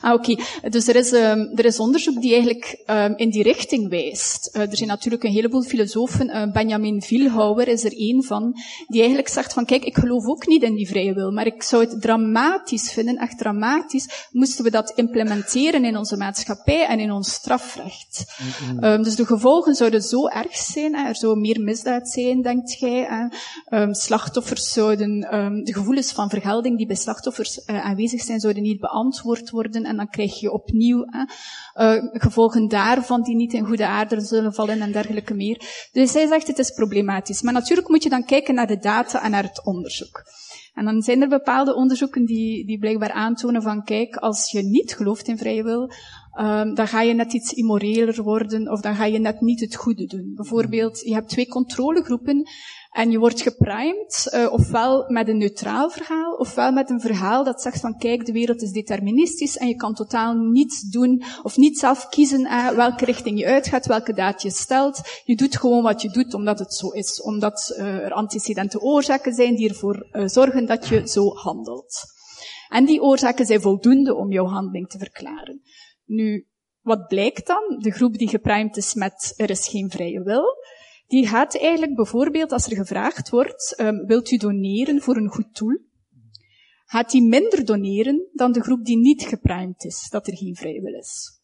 Ah, 0.01 0.13
oké. 0.13 0.31
Okay. 0.31 0.69
Dus 0.69 0.87
er 0.87 0.95
is, 0.95 1.11
um, 1.11 1.51
er 1.55 1.65
is 1.65 1.79
onderzoek 1.79 2.21
die 2.21 2.31
eigenlijk 2.31 2.83
um, 2.87 3.13
in 3.15 3.29
die 3.29 3.43
richting 3.43 3.89
wijst. 3.89 4.49
Uh, 4.53 4.61
er 4.61 4.77
zijn 4.77 4.89
natuurlijk 4.89 5.23
een 5.23 5.31
heleboel 5.31 5.63
filosofen. 5.63 6.29
Uh, 6.29 6.51
Benjamin 6.51 7.01
Vielhouwer 7.01 7.67
is 7.67 7.83
er 7.83 7.97
één 7.97 8.23
van, 8.23 8.53
die 8.87 8.99
eigenlijk 8.99 9.29
zegt 9.29 9.53
van, 9.53 9.65
kijk, 9.65 9.85
ik 9.85 9.97
geloof 9.97 10.25
ook 10.25 10.47
niet 10.47 10.63
in 10.63 10.75
die 10.75 10.87
vrije 10.87 11.13
wil, 11.13 11.31
maar 11.31 11.45
ik 11.45 11.63
zou 11.63 11.83
het 11.83 12.01
dramatisch 12.01 12.91
vinden, 12.91 13.17
echt 13.17 13.37
dramatisch, 13.37 14.27
moesten 14.31 14.63
we 14.63 14.71
dat 14.71 14.93
implementeren 14.95 15.85
in 15.85 15.97
onze 15.97 16.17
maatschappij 16.17 16.85
en 16.85 16.99
in 16.99 17.11
ons 17.11 17.31
strafrecht. 17.31 18.25
Um, 18.81 19.03
dus 19.03 19.15
de 19.15 19.25
gevolgen 19.25 19.75
zouden 19.75 20.01
zo 20.01 20.27
erg 20.27 20.55
zijn, 20.55 20.95
hè, 20.95 21.07
er 21.07 21.15
zou 21.15 21.39
meer 21.39 21.61
misdaad 21.61 22.09
zijn, 22.09 22.41
denkt. 22.41 22.79
Hè. 22.79 23.05
slachtoffers 23.91 24.71
zouden, 24.71 25.19
de 25.63 25.73
gevoelens 25.73 26.11
van 26.11 26.29
vergelding 26.29 26.77
die 26.77 26.87
bij 26.87 26.95
slachtoffers 26.95 27.61
uh, 27.65 27.85
aanwezig 27.85 28.21
zijn, 28.21 28.39
zouden 28.39 28.63
niet 28.63 28.79
beantwoord 28.79 29.49
worden 29.49 29.74
en 29.83 29.95
dan 29.95 30.09
krijg 30.09 30.39
je 30.39 30.51
opnieuw 30.51 31.05
uh, 31.05 31.93
gevolgen 32.11 32.67
daarvan 32.67 33.23
die 33.23 33.35
niet 33.35 33.53
in 33.53 33.65
goede 33.65 33.87
aarde 33.87 34.21
zullen 34.21 34.53
vallen 34.53 34.81
en 34.81 34.91
dergelijke 34.91 35.33
meer. 35.33 35.87
Dus 35.91 36.11
zij 36.11 36.27
zegt 36.27 36.47
het 36.47 36.59
is 36.59 36.71
problematisch. 36.71 37.41
Maar 37.41 37.53
natuurlijk 37.53 37.89
moet 37.89 38.03
je 38.03 38.09
dan 38.09 38.25
kijken 38.25 38.55
naar 38.55 38.67
de 38.67 38.77
data 38.77 39.23
en 39.23 39.31
naar 39.31 39.43
het 39.43 39.65
onderzoek. 39.65 40.23
En 40.73 40.85
dan 40.85 41.01
zijn 41.01 41.21
er 41.21 41.27
bepaalde 41.27 41.75
onderzoeken 41.75 42.25
die, 42.25 42.65
die 42.65 42.79
blijkbaar 42.79 43.11
aantonen 43.11 43.61
van 43.61 43.83
kijk, 43.83 44.15
als 44.15 44.51
je 44.51 44.61
niet 44.61 44.95
gelooft 44.95 45.27
in 45.27 45.37
vrije 45.37 45.63
wil, 45.63 45.91
um, 46.39 46.73
dan 46.73 46.87
ga 46.87 47.01
je 47.01 47.13
net 47.13 47.33
iets 47.33 47.53
immoreler 47.53 48.23
worden 48.23 48.71
of 48.71 48.81
dan 48.81 48.95
ga 48.95 49.05
je 49.05 49.19
net 49.19 49.41
niet 49.41 49.59
het 49.59 49.75
goede 49.75 50.05
doen. 50.05 50.33
Bijvoorbeeld, 50.35 50.99
je 50.99 51.13
hebt 51.13 51.29
twee 51.29 51.47
controlegroepen 51.47 52.49
en 52.95 53.11
je 53.11 53.19
wordt 53.19 53.41
geprimed, 53.41 54.31
uh, 54.33 54.51
ofwel 54.51 55.05
met 55.07 55.27
een 55.27 55.37
neutraal 55.37 55.89
verhaal, 55.89 56.33
ofwel 56.33 56.71
met 56.71 56.89
een 56.89 56.99
verhaal 56.99 57.43
dat 57.43 57.61
zegt 57.61 57.79
van 57.79 57.97
kijk, 57.97 58.25
de 58.25 58.31
wereld 58.31 58.61
is 58.61 58.71
deterministisch 58.71 59.57
en 59.57 59.67
je 59.67 59.75
kan 59.75 59.93
totaal 59.93 60.33
niets 60.33 60.81
doen 60.81 61.23
of 61.43 61.57
niet 61.57 61.79
zelf 61.79 62.09
kiezen 62.09 62.41
uh, 62.41 62.69
welke 62.69 63.05
richting 63.05 63.39
je 63.39 63.45
uitgaat, 63.45 63.85
welke 63.85 64.13
daad 64.13 64.41
je 64.41 64.51
stelt. 64.51 65.01
Je 65.23 65.35
doet 65.35 65.57
gewoon 65.57 65.83
wat 65.83 66.01
je 66.01 66.09
doet 66.09 66.33
omdat 66.33 66.59
het 66.59 66.73
zo 66.73 66.89
is, 66.89 67.21
omdat 67.21 67.75
uh, 67.77 67.85
er 67.85 68.11
antecedente 68.11 68.81
oorzaken 68.81 69.33
zijn 69.33 69.55
die 69.55 69.69
ervoor 69.69 70.07
zorgen 70.11 70.65
dat 70.65 70.87
je 70.87 71.07
zo 71.07 71.33
handelt. 71.33 72.03
En 72.69 72.85
die 72.85 73.01
oorzaken 73.01 73.45
zijn 73.45 73.61
voldoende 73.61 74.15
om 74.15 74.31
jouw 74.31 74.45
handeling 74.45 74.89
te 74.89 74.97
verklaren. 74.97 75.61
Nu, 76.05 76.47
wat 76.81 77.07
blijkt 77.07 77.47
dan? 77.47 77.77
De 77.79 77.91
groep 77.91 78.17
die 78.17 78.29
geprimed 78.29 78.77
is 78.77 78.93
met 78.93 79.33
er 79.37 79.49
is 79.49 79.67
geen 79.67 79.89
vrije 79.89 80.23
wil, 80.23 80.45
die 81.07 81.27
gaat 81.27 81.59
eigenlijk 81.59 81.95
bijvoorbeeld, 81.95 82.51
als 82.51 82.65
er 82.65 82.75
gevraagd 82.75 83.29
wordt, 83.29 83.75
um, 83.81 84.05
wilt 84.05 84.31
u 84.31 84.37
doneren 84.37 85.01
voor 85.01 85.17
een 85.17 85.29
goed 85.29 85.57
doel? 85.57 85.77
Gaat 86.85 87.11
die 87.11 87.23
minder 87.23 87.65
doneren 87.65 88.29
dan 88.33 88.51
de 88.51 88.61
groep 88.61 88.85
die 88.85 88.97
niet 88.97 89.23
geprimed 89.23 89.83
is, 89.83 90.07
dat 90.09 90.27
er 90.27 90.37
geen 90.37 90.55
vrije 90.55 90.81
wil 90.81 90.93
is. 90.93 91.39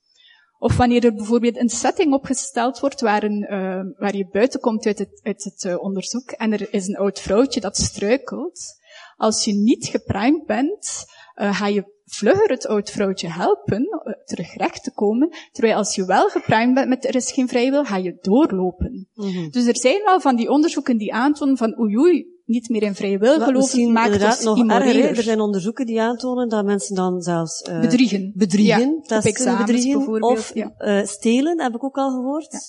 Of 0.58 0.78
wanneer 0.78 1.06
er 1.06 1.14
bijvoorbeeld 1.14 1.58
een 1.58 1.70
setting 1.70 2.14
opgesteld 2.14 2.80
wordt 2.80 3.02
waar, 3.02 3.24
een, 3.24 3.48
uh, 3.50 4.00
waar 4.00 4.16
je 4.16 4.28
buiten 4.32 4.60
komt 4.60 4.86
uit 4.86 5.00
het, 5.00 5.20
uit 5.24 5.44
het 5.44 5.64
uh, 5.64 5.84
onderzoek 5.84 6.32
en 6.32 6.54
er 6.54 6.74
is 6.74 6.88
een 6.88 6.98
oud 6.98 7.20
vrouwtje 7.20 7.60
dat 7.60 7.78
struikelt. 7.78 8.80
Als 9.16 9.46
je 9.46 9.54
niet 9.54 9.86
geprimed 9.86 10.46
bent, 10.46 11.06
uh, 11.36 11.56
ga 11.56 11.68
je 11.68 12.01
vlugger 12.14 12.50
het 12.50 12.68
oud 12.68 12.90
vrouwtje 12.90 13.28
helpen 13.28 13.82
uh, 13.82 14.14
terug 14.26 14.56
recht 14.56 14.84
te 14.84 14.92
komen, 14.92 15.30
terwijl 15.52 15.76
als 15.76 15.96
je 15.96 16.06
wel 16.06 16.30
geprimed 16.30 16.74
bent 16.74 16.88
met 16.88 17.06
er 17.06 17.16
is 17.16 17.32
geen 17.32 17.48
vrijwil, 17.48 17.84
ga 17.84 17.98
je 17.98 18.18
doorlopen. 18.22 19.08
Mm-hmm. 19.14 19.50
Dus 19.52 19.66
er 19.66 19.78
zijn 19.78 20.02
wel 20.06 20.20
van 20.20 20.36
die 20.36 20.50
onderzoeken 20.50 20.98
die 20.98 21.14
aantonen 21.14 21.58
van 21.58 21.80
oei 21.80 21.98
oei, 21.98 22.26
niet 22.46 22.70
meer 22.70 22.84
in 22.84 22.96
vrije 22.96 23.18
wil 23.18 23.40
geloven, 23.40 23.92
maakt 23.92 24.24
ons 24.24 24.44
nog 24.44 24.70
erger. 24.70 25.18
Er 25.18 25.24
zijn 25.24 25.40
onderzoeken 25.40 25.86
die 25.86 26.02
aantonen 26.02 26.50
dat 26.50 26.66
mensen 26.66 26.96
dan 26.96 27.22
zelfs 27.22 27.68
uh, 27.70 27.80
bedriegen, 27.80 28.32
bedriegen, 28.36 29.02
ja, 29.04 29.20
testen, 29.20 29.58
bedriegen 29.58 30.22
of 30.22 30.54
ja. 30.54 30.74
uh, 30.78 31.06
stelen, 31.06 31.62
heb 31.62 31.76
ik 31.76 31.84
ook 31.84 31.98
al 31.98 32.10
gehoord. 32.10 32.52
Ja. 32.52 32.60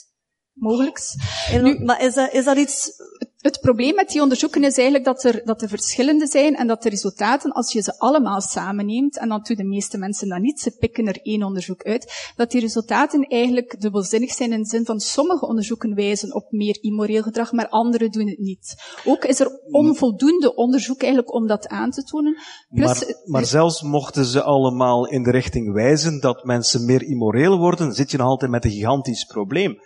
Mogelijks. 0.52 1.16
Nu, 1.62 1.85
maar 1.85 2.02
is 2.02 2.14
dat, 2.14 2.33
is 2.33 2.44
dat 2.44 2.57
iets 2.57 2.90
het 3.42 3.61
probleem 3.61 3.94
met 3.94 4.09
die 4.09 4.22
onderzoeken 4.22 4.64
is 4.64 4.76
eigenlijk 4.76 5.05
dat 5.05 5.24
er, 5.24 5.42
dat 5.44 5.62
er 5.62 5.68
verschillende 5.68 6.26
zijn 6.26 6.57
en 6.57 6.66
dat 6.66 6.83
de 6.83 6.88
resultaten, 6.88 7.52
als 7.52 7.72
je 7.72 7.83
ze 7.83 7.98
allemaal 7.98 8.40
samenneemt, 8.40 9.18
en 9.18 9.28
dan 9.28 9.40
doen 9.42 9.57
de 9.57 9.64
meeste 9.64 9.98
mensen 9.98 10.28
dat 10.28 10.40
niet, 10.40 10.61
ze 10.61 10.76
pikken 10.78 11.07
er 11.07 11.20
één 11.22 11.42
onderzoek 11.42 11.83
uit, 11.83 12.33
dat 12.37 12.50
die 12.50 12.61
resultaten 12.61 13.22
eigenlijk 13.22 13.81
dubbelzinnig 13.81 14.33
zijn 14.33 14.52
in 14.52 14.62
de 14.62 14.68
zin 14.68 14.85
van 14.85 15.00
sommige 15.00 15.46
onderzoeken 15.46 15.94
wijzen 15.94 16.35
op 16.35 16.46
meer 16.50 16.78
immoreel 16.81 17.22
gedrag, 17.22 17.52
maar 17.52 17.68
andere 17.68 18.09
doen 18.09 18.28
het 18.28 18.38
niet. 18.38 18.74
Ook 19.05 19.24
is 19.24 19.40
er 19.40 19.61
onvoldoende 19.70 20.55
onderzoek 20.55 21.00
eigenlijk 21.00 21.35
om 21.35 21.46
dat 21.46 21.68
aan 21.68 21.90
te 21.90 22.02
tonen. 22.02 22.37
Plus, 22.74 22.87
maar, 22.87 23.14
maar 23.24 23.46
zelfs 23.46 23.83
mochten 23.83 24.24
ze 24.24 24.42
allemaal 24.42 25.07
in 25.07 25.22
de 25.22 25.31
richting 25.31 25.72
wijzen 25.72 26.20
dat 26.20 26.44
mensen 26.44 26.85
meer 26.85 27.02
immoreel 27.02 27.59
worden, 27.59 27.92
zit 27.92 28.11
je 28.11 28.16
nog 28.16 28.26
altijd 28.26 28.50
met 28.50 28.64
een 28.64 28.70
gigantisch 28.70 29.24
probleem. 29.24 29.78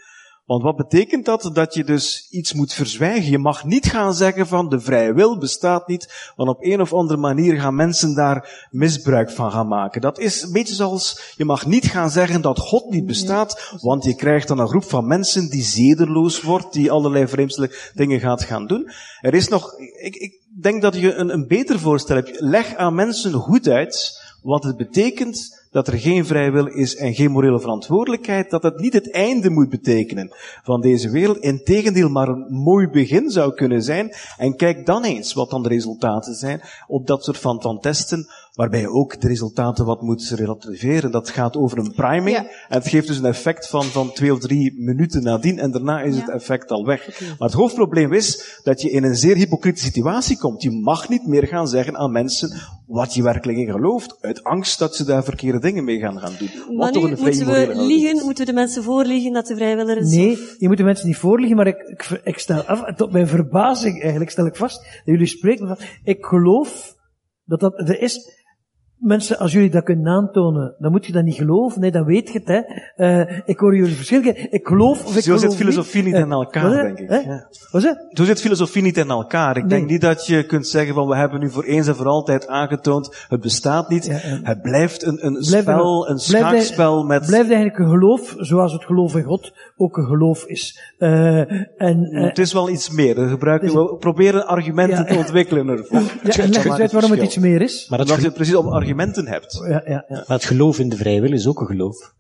Want 0.46 0.62
wat 0.62 0.76
betekent 0.76 1.24
dat? 1.24 1.50
Dat 1.52 1.74
je 1.74 1.84
dus 1.84 2.26
iets 2.30 2.52
moet 2.52 2.72
verzwijgen. 2.72 3.30
Je 3.30 3.38
mag 3.38 3.64
niet 3.64 3.86
gaan 3.86 4.14
zeggen 4.14 4.46
van 4.46 4.68
de 4.68 4.80
vrije 4.80 5.14
wil 5.14 5.38
bestaat 5.38 5.88
niet, 5.88 6.32
want 6.36 6.48
op 6.48 6.64
een 6.64 6.80
of 6.80 6.92
andere 6.92 7.20
manier 7.20 7.60
gaan 7.60 7.74
mensen 7.74 8.14
daar 8.14 8.68
misbruik 8.70 9.30
van 9.30 9.50
gaan 9.52 9.68
maken. 9.68 10.00
Dat 10.00 10.18
is 10.18 10.42
een 10.42 10.52
beetje 10.52 10.74
zoals, 10.74 11.34
je 11.36 11.44
mag 11.44 11.66
niet 11.66 11.86
gaan 11.86 12.10
zeggen 12.10 12.40
dat 12.40 12.58
God 12.58 12.90
niet 12.90 13.06
bestaat, 13.06 13.76
want 13.80 14.04
je 14.04 14.14
krijgt 14.14 14.48
dan 14.48 14.58
een 14.58 14.68
groep 14.68 14.84
van 14.84 15.06
mensen 15.06 15.50
die 15.50 15.62
zederloos 15.62 16.40
wordt, 16.40 16.72
die 16.72 16.90
allerlei 16.90 17.28
vreemdelijke 17.28 17.90
dingen 17.94 18.20
gaat 18.20 18.42
gaan 18.42 18.66
doen. 18.66 18.90
Er 19.20 19.34
is 19.34 19.48
nog, 19.48 19.78
ik, 19.78 20.14
ik 20.14 20.40
denk 20.60 20.82
dat 20.82 20.94
je 20.94 21.14
een, 21.14 21.32
een 21.32 21.46
beter 21.46 21.78
voorstel 21.78 22.16
hebt. 22.16 22.40
Leg 22.40 22.74
aan 22.74 22.94
mensen 22.94 23.32
goed 23.32 23.68
uit 23.68 24.24
wat 24.42 24.64
het 24.64 24.76
betekent 24.76 25.65
dat 25.76 25.88
er 25.88 25.98
geen 25.98 26.26
vrije 26.26 26.50
wil 26.50 26.66
is 26.66 26.96
en 26.96 27.14
geen 27.14 27.30
morele 27.30 27.60
verantwoordelijkheid, 27.60 28.50
dat 28.50 28.62
het 28.62 28.78
niet 28.78 28.92
het 28.92 29.10
einde 29.10 29.50
moet 29.50 29.68
betekenen 29.68 30.34
van 30.62 30.80
deze 30.80 31.10
wereld. 31.10 31.38
Integendeel, 31.38 32.08
maar 32.08 32.28
een 32.28 32.46
mooi 32.48 32.88
begin 32.88 33.30
zou 33.30 33.54
kunnen 33.54 33.82
zijn. 33.82 34.12
En 34.36 34.56
kijk 34.56 34.86
dan 34.86 35.04
eens 35.04 35.32
wat 35.32 35.50
dan 35.50 35.62
de 35.62 35.68
resultaten 35.68 36.34
zijn 36.34 36.60
op 36.86 37.06
dat 37.06 37.24
soort 37.24 37.38
van, 37.38 37.62
van 37.62 37.80
testen, 37.80 38.26
waarbij 38.56 38.80
je 38.80 38.88
ook 38.90 39.20
de 39.20 39.28
resultaten 39.28 39.84
wat 39.84 40.02
moet 40.02 40.32
relativeren. 40.34 41.10
Dat 41.10 41.30
gaat 41.30 41.56
over 41.56 41.78
een 41.78 41.92
priming. 41.94 42.36
Ja. 42.36 42.42
En 42.42 42.78
het 42.78 42.88
geeft 42.88 43.06
dus 43.06 43.18
een 43.18 43.24
effect 43.24 43.68
van, 43.68 43.82
van 43.84 44.12
twee 44.12 44.32
of 44.32 44.38
drie 44.38 44.74
minuten 44.76 45.22
nadien 45.22 45.58
en 45.58 45.70
daarna 45.70 46.02
is 46.02 46.14
Ja. 46.14 46.20
het 46.20 46.30
effect 46.30 46.70
al 46.70 46.86
weg. 46.86 47.20
Maar 47.20 47.48
het 47.48 47.52
hoofdprobleem 47.52 48.12
is 48.12 48.60
dat 48.62 48.80
je 48.80 48.90
in 48.90 49.04
een 49.04 49.16
zeer 49.16 49.36
hypocriete 49.36 49.82
situatie 49.82 50.38
komt. 50.38 50.62
Je 50.62 50.70
mag 50.70 51.08
niet 51.08 51.26
meer 51.26 51.46
gaan 51.46 51.68
zeggen 51.68 51.96
aan 51.96 52.12
mensen 52.12 52.60
wat 52.86 53.14
je 53.14 53.22
werkelijk 53.22 53.58
in 53.58 53.70
gelooft, 53.70 54.16
uit 54.20 54.44
angst 54.44 54.78
dat 54.78 54.96
ze 54.96 55.04
daar 55.04 55.24
verkeerde 55.24 55.58
dingen 55.58 55.84
mee 55.84 55.98
gaan 55.98 56.18
gaan 56.20 56.32
doen. 56.38 56.76
Maar 56.76 56.92
toch 56.92 57.04
nu 57.04 57.10
een 57.10 57.22
moeten 57.22 57.46
we 57.46 57.72
liegen, 57.74 58.24
moeten 58.24 58.44
we 58.44 58.50
de 58.50 58.58
mensen 58.58 58.82
voorliegen 58.82 59.32
dat 59.32 59.46
de 59.46 59.56
vrijwiller 59.56 59.96
is? 59.96 60.10
Nee, 60.14 60.38
je 60.58 60.68
moet 60.68 60.76
de 60.76 60.82
mensen 60.82 61.06
niet 61.06 61.16
voorliggen, 61.16 61.56
maar 61.56 61.66
ik, 61.66 61.78
ik, 61.78 62.20
ik 62.24 62.38
stel 62.38 62.62
af, 62.62 62.82
en 62.82 62.96
tot 62.96 63.12
mijn 63.12 63.28
verbazing 63.28 64.00
eigenlijk, 64.02 64.30
stel 64.30 64.46
ik 64.46 64.56
vast, 64.56 64.76
dat 64.82 65.02
jullie 65.04 65.26
spreken 65.26 65.66
van, 65.66 65.78
ik 66.04 66.24
geloof 66.24 66.94
dat 67.44 67.60
dat, 67.60 67.78
er 67.78 68.00
is, 68.00 68.35
mensen, 68.98 69.38
als 69.38 69.52
jullie 69.52 69.70
dat 69.70 69.84
kunnen 69.84 70.06
aantonen, 70.06 70.74
dan 70.78 70.90
moet 70.90 71.06
je 71.06 71.12
dat 71.12 71.24
niet 71.24 71.34
geloven, 71.34 71.80
nee, 71.80 71.90
dan 71.90 72.04
weet 72.04 72.32
je 72.32 72.38
het, 72.44 72.48
hè. 72.48 72.60
Eh, 73.24 73.38
ik 73.44 73.58
hoor 73.58 73.76
jullie 73.76 73.94
verschillen, 73.94 74.52
ik 74.52 74.66
geloof 74.66 75.04
of 75.04 75.16
ik 75.16 75.22
Zo 75.22 75.36
geloof 75.36 75.40
zit 75.40 75.54
filosofie 75.54 76.02
niet 76.02 76.14
in 76.14 76.30
elkaar, 76.32 76.70
denk 76.84 76.98
ik. 76.98 77.08
Hè? 77.08 77.16
Ja. 77.16 77.48
Wat 77.70 77.82
is 77.82 77.88
het? 77.88 78.06
Zo 78.10 78.24
zit 78.24 78.40
filosofie 78.40 78.82
niet 78.82 78.96
in 78.96 79.10
elkaar. 79.10 79.56
Ik 79.56 79.62
Nee. 79.62 79.70
denk 79.78 79.90
niet 79.90 80.00
dat 80.00 80.26
je 80.26 80.46
kunt 80.46 80.66
zeggen 80.66 80.94
van 80.94 81.08
we 81.08 81.16
hebben 81.16 81.40
nu 81.40 81.50
voor 81.50 81.64
eens 81.64 81.86
en 81.86 81.96
voor 81.96 82.06
altijd 82.06 82.46
aangetoond, 82.48 83.26
het 83.28 83.40
bestaat 83.40 83.88
niet. 83.88 84.04
Ja, 84.06 84.12
het 84.42 84.62
blijft 84.62 85.02
een, 85.02 85.26
een 85.26 85.32
Blijft 85.32 85.62
spel, 85.62 86.08
een 86.10 86.18
schaakspel 86.18 87.04
met... 87.04 87.26
Blijft 87.26 87.48
eigenlijk 87.50 87.78
een 87.78 87.90
geloof, 87.90 88.34
zoals 88.38 88.72
het 88.72 88.84
geloof 88.84 89.14
in 89.16 89.22
God 89.22 89.52
ook 89.76 89.96
een 89.96 90.06
geloof 90.06 90.44
is. 90.44 90.94
Eh, 90.98 91.38
en, 91.82 92.04
eh, 92.10 92.22
het 92.24 92.38
is 92.38 92.52
wel 92.52 92.70
iets 92.70 92.90
meer. 92.90 93.14
We, 93.14 93.28
gebruiken, 93.28 93.66
Dus- 93.68 93.76
we 93.76 93.96
proberen 93.96 94.46
argumenten 94.46 94.98
Ja. 94.98 95.04
te 95.04 95.16
ontwikkelen 95.18 95.68
ervoor. 95.68 96.00
ja, 96.22 96.42
en 96.42 96.48
leg 96.50 96.64
eens 96.64 96.78
uit 96.80 96.92
waarom 96.92 97.10
het 97.10 97.22
iets 97.22 97.38
meer 97.38 97.62
is. 97.62 97.86
Maar 97.88 97.98
je 98.06 98.06
gel- 98.06 98.30
precies 98.32 98.54
om 98.54 98.68
argumenten 98.86 99.26
hebt. 99.26 99.58
Ja, 99.68 99.82
ja, 99.84 100.04
ja. 100.08 100.24
maar 100.26 100.36
het 100.36 100.44
geloof 100.44 100.78
in 100.78 100.88
de 100.88 100.96
vrije 100.96 101.20
wil 101.20 101.32
is 101.32 101.46
ook 101.46 101.60
een 101.60 101.66
geloof. 101.66 102.14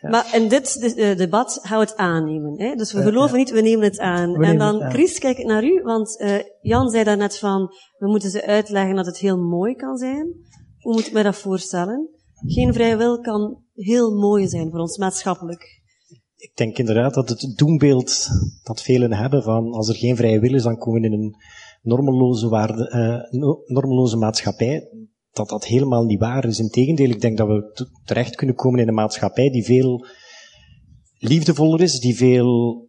Maar 0.00 0.30
in 0.34 0.48
dit 0.48 0.94
eh, 0.96 1.16
debat 1.16 1.58
gaan 1.62 1.78
we 1.78 1.84
het 1.84 1.96
aannemen. 1.96 2.60
Hè? 2.60 2.74
Dus 2.74 2.92
we 2.92 3.02
geloven 3.02 3.38
niet, 3.38 3.50
we 3.50 3.60
nemen 3.60 3.84
het 3.84 3.98
aan. 3.98 4.30
nemen 4.30 4.48
en 4.48 4.58
dan, 4.58 4.82
aan. 4.82 4.90
Chris, 4.90 5.18
kijk 5.18 5.38
ik 5.38 5.46
naar 5.46 5.64
u, 5.64 5.82
want 5.82 6.18
eh, 6.18 6.38
Jan 6.60 6.90
zei 6.90 7.04
daarnet 7.04 7.38
van, 7.38 7.70
we 7.98 8.08
moeten 8.08 8.30
ze 8.30 8.46
uitleggen 8.46 8.96
dat 8.96 9.06
het 9.06 9.18
heel 9.18 9.38
mooi 9.38 9.74
kan 9.74 9.96
zijn. 9.96 10.34
Hoe 10.78 10.92
moet 10.94 11.06
ik 11.06 11.12
mij 11.12 11.22
dat 11.22 11.36
voorstellen? 11.36 12.08
Geen 12.46 12.72
vrije 12.72 12.96
wil 12.96 13.20
kan 13.20 13.62
heel 13.74 14.18
mooi 14.18 14.48
zijn 14.48 14.70
voor 14.70 14.80
ons 14.80 14.98
maatschappelijk. 14.98 15.82
Ik 16.36 16.56
denk 16.56 16.78
inderdaad 16.78 17.14
dat 17.14 17.28
het 17.28 17.52
doembeeld 17.56 18.28
dat 18.62 18.82
velen 18.82 19.12
hebben 19.12 19.42
van 19.42 19.72
als 19.72 19.88
er 19.88 19.94
geen 19.94 20.16
vrije 20.16 20.40
wil 20.40 20.54
is, 20.54 20.62
dan 20.62 20.78
komen 20.78 21.00
we 21.00 21.06
in 21.06 21.12
een 21.12 21.36
normeloze, 21.82 22.48
waarde, 22.48 22.88
eh, 22.88 23.38
no- 23.40 23.62
normeloze 23.66 24.16
maatschappij. 24.16 24.88
Dat 25.34 25.48
dat 25.48 25.64
helemaal 25.64 26.04
niet 26.04 26.20
waar 26.20 26.44
is. 26.44 26.58
Integendeel, 26.58 27.10
ik 27.10 27.20
denk 27.20 27.36
dat 27.36 27.48
we 27.48 27.88
terecht 28.04 28.36
kunnen 28.36 28.56
komen 28.56 28.80
in 28.80 28.88
een 28.88 28.94
maatschappij 28.94 29.50
die 29.50 29.64
veel 29.64 30.06
liefdevoller 31.18 31.80
is, 31.80 32.00
die 32.00 32.16
veel 32.16 32.88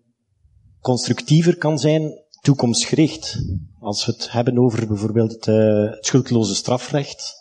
constructiever 0.79 1.57
kan 1.57 1.79
zijn, 1.79 2.11
toekomstgericht. 2.41 3.37
Als 3.79 4.05
we 4.05 4.11
het 4.11 4.31
hebben 4.31 4.57
over 4.57 4.87
bijvoorbeeld 4.87 5.31
het, 5.31 5.47
eh, 5.47 5.89
het 5.95 6.05
schuldloze 6.05 6.55
strafrecht, 6.55 7.33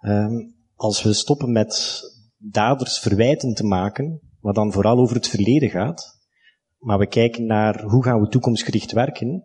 ehm, 0.00 0.34
als 0.74 1.02
we 1.02 1.12
stoppen 1.12 1.52
met 1.52 2.00
daders 2.36 2.98
verwijten 2.98 3.54
te 3.54 3.64
maken, 3.64 4.20
wat 4.40 4.54
dan 4.54 4.72
vooral 4.72 4.98
over 4.98 5.16
het 5.16 5.28
verleden 5.28 5.70
gaat, 5.70 6.18
maar 6.78 6.98
we 6.98 7.06
kijken 7.06 7.46
naar 7.46 7.82
hoe 7.82 8.04
gaan 8.04 8.20
we 8.20 8.28
toekomstgericht 8.28 8.92
werken, 8.92 9.44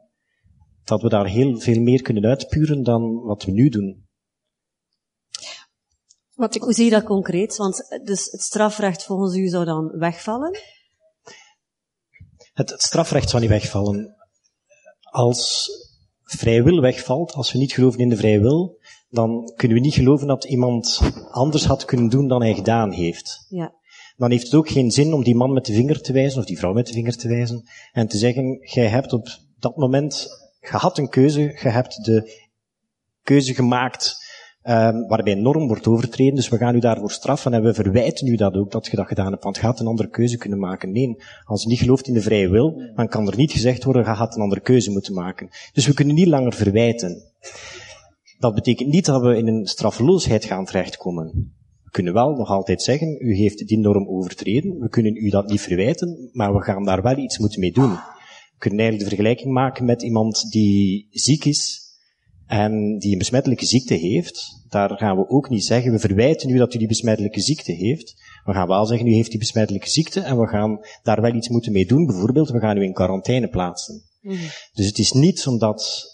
dat 0.83 1.01
we 1.01 1.09
daar 1.09 1.27
heel 1.27 1.59
veel 1.59 1.81
meer 1.81 2.01
kunnen 2.01 2.25
uitpuren 2.25 2.83
dan 2.83 3.21
wat 3.23 3.43
we 3.43 3.51
nu 3.51 3.69
doen. 3.69 4.09
Wat 6.41 6.55
ik 6.55 6.61
Hoe 6.61 6.73
zie 6.73 6.85
je 6.85 6.91
dat 6.91 7.03
concreet? 7.03 7.55
Want 7.55 7.89
eh, 7.89 8.03
dus 8.03 8.31
het 8.31 8.41
strafrecht 8.41 9.03
volgens 9.03 9.35
u 9.35 9.47
zou 9.47 9.65
dan 9.65 9.91
wegvallen. 9.97 10.59
Het, 12.53 12.69
het 12.69 12.81
strafrecht 12.81 13.29
zal 13.29 13.39
niet 13.39 13.49
wegvallen. 13.49 14.15
Als 15.01 15.69
vrije 16.23 16.63
wil 16.63 16.81
wegvalt, 16.81 17.31
als 17.31 17.51
we 17.51 17.57
niet 17.57 17.73
geloven 17.73 17.99
in 17.99 18.09
de 18.09 18.15
vrije 18.15 18.39
wil, 18.39 18.79
dan 19.09 19.53
kunnen 19.55 19.77
we 19.77 19.83
niet 19.83 19.93
geloven 19.93 20.27
dat 20.27 20.43
iemand 20.43 20.99
anders 21.31 21.65
had 21.65 21.85
kunnen 21.85 22.09
doen 22.09 22.27
dan 22.27 22.41
hij 22.41 22.53
gedaan 22.53 22.91
heeft. 22.91 23.45
Ja. 23.49 23.73
Dan 24.17 24.31
heeft 24.31 24.43
het 24.43 24.53
ook 24.53 24.69
geen 24.69 24.91
zin 24.91 25.13
om 25.13 25.23
die 25.23 25.35
man 25.35 25.53
met 25.53 25.65
de 25.65 25.73
vinger 25.73 26.01
te 26.01 26.13
wijzen, 26.13 26.39
of 26.39 26.45
die 26.45 26.57
vrouw 26.57 26.73
met 26.73 26.87
de 26.87 26.93
vinger 26.93 27.17
te 27.17 27.27
wijzen, 27.27 27.69
en 27.91 28.07
te 28.07 28.17
zeggen, 28.17 28.59
jij 28.73 28.87
hebt 28.87 29.13
op 29.13 29.27
dat 29.59 29.75
moment 29.75 30.27
gehad 30.59 30.97
een 30.97 31.09
keuze, 31.09 31.41
je 31.41 31.69
hebt 31.69 32.03
de 32.05 32.47
keuze 33.23 33.53
gemaakt 33.53 34.20
ehm, 34.61 35.07
waarbij 35.07 35.33
een 35.33 35.41
norm 35.41 35.67
wordt 35.67 35.87
overtreden, 35.87 36.35
dus 36.35 36.49
we 36.49 36.57
gaan 36.57 36.75
u 36.75 36.79
daarvoor 36.79 37.11
straffen 37.11 37.53
en 37.53 37.63
we 37.63 37.73
verwijten 37.73 38.27
u 38.27 38.35
dat 38.35 38.55
ook, 38.55 38.71
dat 38.71 38.85
je 38.87 38.95
dat 38.95 39.07
gedaan 39.07 39.31
hebt, 39.31 39.43
want 39.43 39.55
je 39.55 39.61
had 39.61 39.79
een 39.79 39.87
andere 39.87 40.09
keuze 40.09 40.37
kunnen 40.37 40.59
maken. 40.59 40.91
Nee, 40.91 41.17
als 41.43 41.63
je 41.63 41.69
niet 41.69 41.79
gelooft 41.79 42.07
in 42.07 42.13
de 42.13 42.21
vrije 42.21 42.49
wil, 42.49 42.91
dan 42.95 43.07
kan 43.07 43.27
er 43.27 43.37
niet 43.37 43.51
gezegd 43.51 43.83
worden, 43.83 44.03
je 44.03 44.09
had 44.09 44.35
een 44.35 44.41
andere 44.41 44.61
keuze 44.61 44.91
moeten 44.91 45.13
maken. 45.13 45.49
Dus 45.73 45.87
we 45.87 45.93
kunnen 45.93 46.15
niet 46.15 46.27
langer 46.27 46.53
verwijten. 46.53 47.23
Dat 48.39 48.53
betekent 48.53 48.89
niet 48.89 49.05
dat 49.05 49.21
we 49.21 49.37
in 49.37 49.47
een 49.47 49.65
straffeloosheid 49.65 50.45
gaan 50.45 50.65
terechtkomen. 50.65 51.53
We 51.83 51.89
kunnen 51.91 52.13
wel 52.13 52.35
nog 52.35 52.49
altijd 52.49 52.81
zeggen, 52.81 53.17
u 53.19 53.35
heeft 53.35 53.67
die 53.67 53.79
norm 53.79 54.07
overtreden, 54.07 54.79
we 54.79 54.89
kunnen 54.89 55.15
u 55.15 55.29
dat 55.29 55.49
niet 55.49 55.61
verwijten, 55.61 56.29
maar 56.31 56.53
we 56.53 56.61
gaan 56.61 56.85
daar 56.85 57.01
wel 57.01 57.17
iets 57.17 57.37
moeten 57.37 57.59
mee 57.59 57.71
doen. 57.71 57.91
We 57.91 58.57
kunnen 58.57 58.79
eigenlijk 58.79 59.09
de 59.09 59.15
vergelijking 59.15 59.53
maken 59.53 59.85
met 59.85 60.01
iemand 60.01 60.51
die 60.51 61.07
ziek 61.09 61.45
is 61.45 61.81
en 62.51 62.97
die 62.97 63.11
een 63.11 63.17
besmettelijke 63.17 63.65
ziekte 63.65 63.93
heeft. 63.93 64.65
Daar 64.69 64.97
gaan 64.97 65.17
we 65.17 65.29
ook 65.29 65.49
niet 65.49 65.63
zeggen, 65.63 65.91
we 65.91 65.99
verwijten 65.99 66.49
u 66.49 66.57
dat 66.57 66.73
u 66.73 66.77
die 66.77 66.87
besmettelijke 66.87 67.41
ziekte 67.41 67.71
heeft. 67.71 68.13
We 68.45 68.53
gaan 68.53 68.67
wel 68.67 68.85
zeggen, 68.85 69.07
u 69.07 69.13
heeft 69.13 69.29
die 69.29 69.39
besmettelijke 69.39 69.89
ziekte 69.89 70.19
en 70.19 70.39
we 70.39 70.47
gaan 70.47 70.79
daar 71.03 71.21
wel 71.21 71.35
iets 71.35 71.49
moeten 71.49 71.71
mee 71.71 71.85
doen. 71.85 72.05
Bijvoorbeeld, 72.05 72.49
we 72.49 72.59
gaan 72.59 72.77
u 72.77 72.83
in 72.83 72.93
quarantaine 72.93 73.47
plaatsen. 73.47 74.01
Dus 74.73 74.85
het 74.85 74.97
is 74.97 75.11
niet 75.11 75.47
omdat 75.47 76.05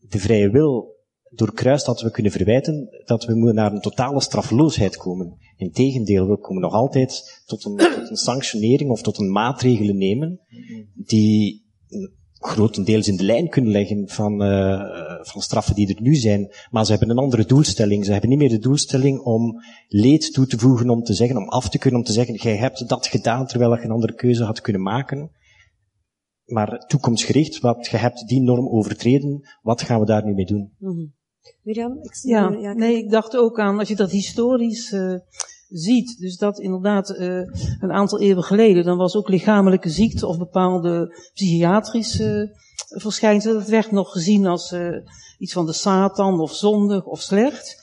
de 0.00 0.18
vrije 0.18 0.50
wil 0.50 0.96
doorkruist 1.30 1.86
dat 1.86 2.00
we 2.00 2.10
kunnen 2.10 2.32
verwijten, 2.32 2.88
dat 3.04 3.24
we 3.24 3.34
moeten 3.34 3.54
naar 3.54 3.72
een 3.72 3.80
totale 3.80 4.20
straffeloosheid 4.20 4.96
komen. 4.96 5.38
Integendeel, 5.56 6.28
we 6.28 6.38
komen 6.38 6.62
nog 6.62 6.72
altijd 6.72 7.42
tot 7.46 7.64
een, 7.64 7.76
tot 7.76 8.10
een 8.10 8.16
sanctionering 8.16 8.90
of 8.90 9.02
tot 9.02 9.18
een 9.18 9.30
maatregelen 9.30 9.96
nemen 9.96 10.40
die 10.94 11.64
grotendeels 12.46 13.08
in 13.08 13.16
de 13.16 13.24
lijn 13.24 13.48
kunnen 13.48 13.72
leggen 13.72 14.08
van, 14.08 14.42
uh, 14.42 14.80
van 15.22 15.42
straffen 15.42 15.74
die 15.74 15.94
er 15.94 16.02
nu 16.02 16.14
zijn. 16.14 16.52
Maar 16.70 16.84
ze 16.84 16.90
hebben 16.90 17.10
een 17.10 17.18
andere 17.18 17.44
doelstelling. 17.44 18.04
Ze 18.04 18.12
hebben 18.12 18.30
niet 18.30 18.38
meer 18.38 18.48
de 18.48 18.58
doelstelling 18.58 19.20
om 19.20 19.62
leed 19.88 20.32
toe 20.32 20.46
te 20.46 20.58
voegen, 20.58 20.90
om 20.90 21.02
te 21.02 21.14
zeggen, 21.14 21.36
om 21.36 21.48
af 21.48 21.68
te 21.68 21.78
kunnen, 21.78 22.00
om 22.00 22.06
te 22.06 22.12
zeggen, 22.12 22.34
jij 22.34 22.56
hebt 22.56 22.88
dat 22.88 23.06
gedaan 23.06 23.46
terwijl 23.46 23.74
je 23.76 23.82
een 23.84 23.90
andere 23.90 24.14
keuze 24.14 24.44
had 24.44 24.60
kunnen 24.60 24.82
maken. 24.82 25.30
Maar 26.44 26.78
toekomstgericht, 26.86 27.60
wat 27.60 27.86
je 27.86 27.96
hebt 27.96 28.28
die 28.28 28.40
norm 28.40 28.68
overtreden, 28.68 29.48
wat 29.62 29.82
gaan 29.82 30.00
we 30.00 30.06
daar 30.06 30.24
nu 30.24 30.34
mee 30.34 30.46
doen? 30.46 30.72
Mm 30.78 30.90
-hmm. 30.96 31.14
Mirjam, 31.62 31.98
ik 32.02 32.14
zie 32.14 32.30
ja, 32.30 32.50
je- 32.50 32.58
ja, 32.58 32.72
nee, 32.72 32.96
ik 32.96 33.10
dacht 33.10 33.36
ook 33.36 33.60
aan, 33.60 33.78
als 33.78 33.88
je 33.88 33.96
dat 33.96 34.10
historisch 34.10 34.92
uh, 34.92 35.14
ziet, 35.68 36.18
dus 36.18 36.36
dat 36.36 36.58
inderdaad 36.58 37.10
uh, 37.10 37.40
een 37.80 37.92
aantal 37.92 38.20
eeuwen 38.20 38.44
geleden, 38.44 38.84
dan 38.84 38.96
was 38.96 39.16
ook 39.16 39.28
lichamelijke 39.28 39.88
ziekte 39.88 40.26
of 40.26 40.38
bepaalde 40.38 41.16
psychiatrische 41.34 42.50
uh, 42.52 43.00
verschijnselen, 43.00 43.56
dat 43.56 43.68
werd 43.68 43.90
nog 43.90 44.12
gezien 44.12 44.46
als 44.46 44.72
uh, 44.72 44.96
iets 45.38 45.52
van 45.52 45.66
de 45.66 45.72
Satan 45.72 46.40
of 46.40 46.52
zondig 46.52 47.04
of 47.04 47.20
slecht. 47.20 47.82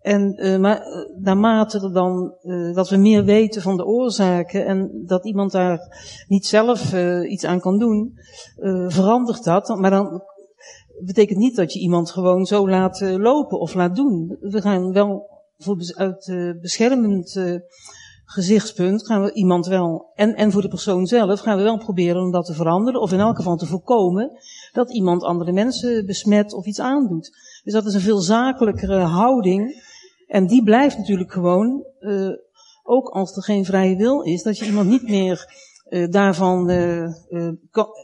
En 0.00 0.60
maar 0.60 0.82
naarmate 1.22 1.80
er 1.80 1.92
dan 1.92 2.34
dat 2.74 2.88
we 2.88 2.96
meer 2.96 3.24
weten 3.24 3.62
van 3.62 3.76
de 3.76 3.84
oorzaken 3.84 4.66
en 4.66 5.02
dat 5.06 5.26
iemand 5.26 5.52
daar 5.52 5.78
niet 6.28 6.46
zelf 6.46 6.94
iets 7.24 7.44
aan 7.44 7.60
kan 7.60 7.78
doen, 7.78 8.18
verandert 8.88 9.44
dat. 9.44 9.68
Maar 9.78 9.90
dan 9.90 10.22
betekent 11.04 11.38
niet 11.38 11.56
dat 11.56 11.72
je 11.72 11.78
iemand 11.78 12.10
gewoon 12.10 12.44
zo 12.46 12.68
laat 12.68 13.00
lopen 13.00 13.60
of 13.60 13.74
laat 13.74 13.96
doen. 13.96 14.36
We 14.40 14.60
gaan 14.60 14.92
wel 14.92 15.28
voor 15.60 15.92
uit 15.94 16.26
uh, 16.26 16.60
beschermend 16.60 17.34
uh, 17.34 17.60
gezichtspunt 18.24 19.06
gaan 19.06 19.22
we 19.22 19.32
iemand 19.32 19.66
wel, 19.66 20.10
en, 20.14 20.34
en 20.34 20.52
voor 20.52 20.62
de 20.62 20.68
persoon 20.68 21.06
zelf, 21.06 21.40
gaan 21.40 21.56
we 21.56 21.62
wel 21.62 21.78
proberen 21.78 22.22
om 22.22 22.30
dat 22.30 22.46
te 22.46 22.54
veranderen, 22.54 23.00
of 23.00 23.12
in 23.12 23.20
elk 23.20 23.36
geval 23.36 23.56
te 23.56 23.66
voorkomen 23.66 24.30
dat 24.72 24.92
iemand 24.92 25.22
andere 25.22 25.52
mensen 25.52 26.06
besmet 26.06 26.52
of 26.52 26.66
iets 26.66 26.80
aandoet. 26.80 27.30
Dus 27.64 27.72
dat 27.72 27.86
is 27.86 27.94
een 27.94 28.00
veel 28.00 28.20
zakelijkere 28.20 28.98
houding. 28.98 29.88
En 30.26 30.46
die 30.46 30.62
blijft 30.62 30.98
natuurlijk 30.98 31.32
gewoon, 31.32 31.84
uh, 32.00 32.28
ook 32.82 33.08
als 33.08 33.36
er 33.36 33.42
geen 33.42 33.64
vrije 33.64 33.96
wil 33.96 34.20
is, 34.20 34.42
dat 34.42 34.58
je 34.58 34.66
iemand 34.66 34.88
niet 34.88 35.08
meer 35.08 35.68
daarvan 36.10 36.66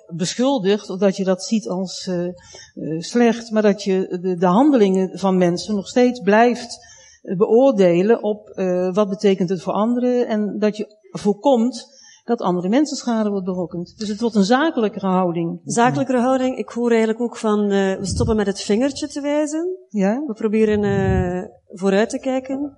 beschuldigt, 0.06 0.90
of 0.90 0.98
dat 0.98 1.16
je 1.16 1.24
dat 1.24 1.44
ziet 1.44 1.68
als 1.68 2.10
slecht, 2.98 3.50
maar 3.50 3.62
dat 3.62 3.82
je 3.82 4.18
de, 4.22 4.36
de 4.36 4.46
handelingen 4.46 5.18
van 5.18 5.38
mensen 5.38 5.74
nog 5.74 5.88
steeds 5.88 6.20
blijft 6.20 6.78
beoordelen 7.36 8.22
op 8.22 8.52
uh, 8.54 8.94
wat 8.94 9.08
betekent 9.08 9.48
het 9.48 9.62
voor 9.62 9.72
anderen 9.72 10.26
en 10.26 10.58
dat 10.58 10.76
je 10.76 10.96
voorkomt 11.10 11.94
dat 12.24 12.40
andere 12.40 12.68
mensen 12.68 12.96
schade 12.96 13.30
wordt 13.30 13.44
berokkend. 13.44 13.98
Dus 13.98 14.08
het 14.08 14.20
wordt 14.20 14.34
een 14.34 14.44
zakelijkere 14.44 15.06
houding. 15.06 15.60
Zakelijkere 15.64 16.20
houding. 16.20 16.56
Ik 16.56 16.68
hoor 16.68 16.88
eigenlijk 16.90 17.20
ook 17.20 17.36
van, 17.36 17.62
uh, 17.62 17.98
we 17.98 18.06
stoppen 18.06 18.36
met 18.36 18.46
het 18.46 18.60
vingertje 18.60 19.08
te 19.08 19.20
wijzen. 19.20 19.78
Ja. 19.88 20.22
We 20.26 20.32
proberen 20.32 20.82
uh, 20.82 21.44
vooruit 21.66 22.10
te 22.10 22.18
kijken. 22.18 22.76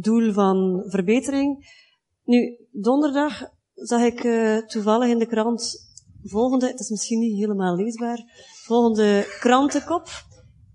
doel 0.00 0.32
van 0.32 0.82
verbetering. 0.86 1.80
Nu, 2.24 2.56
donderdag 2.70 3.42
zag 3.74 4.00
ik 4.00 4.20
toevallig 4.66 5.08
in 5.08 5.18
de 5.18 5.26
krant 5.26 5.90
volgende, 6.22 6.66
het 6.66 6.80
is 6.80 6.90
misschien 6.90 7.18
niet 7.18 7.38
helemaal 7.38 7.76
leesbaar, 7.76 8.22
volgende 8.64 9.26
krantenkop 9.40 10.08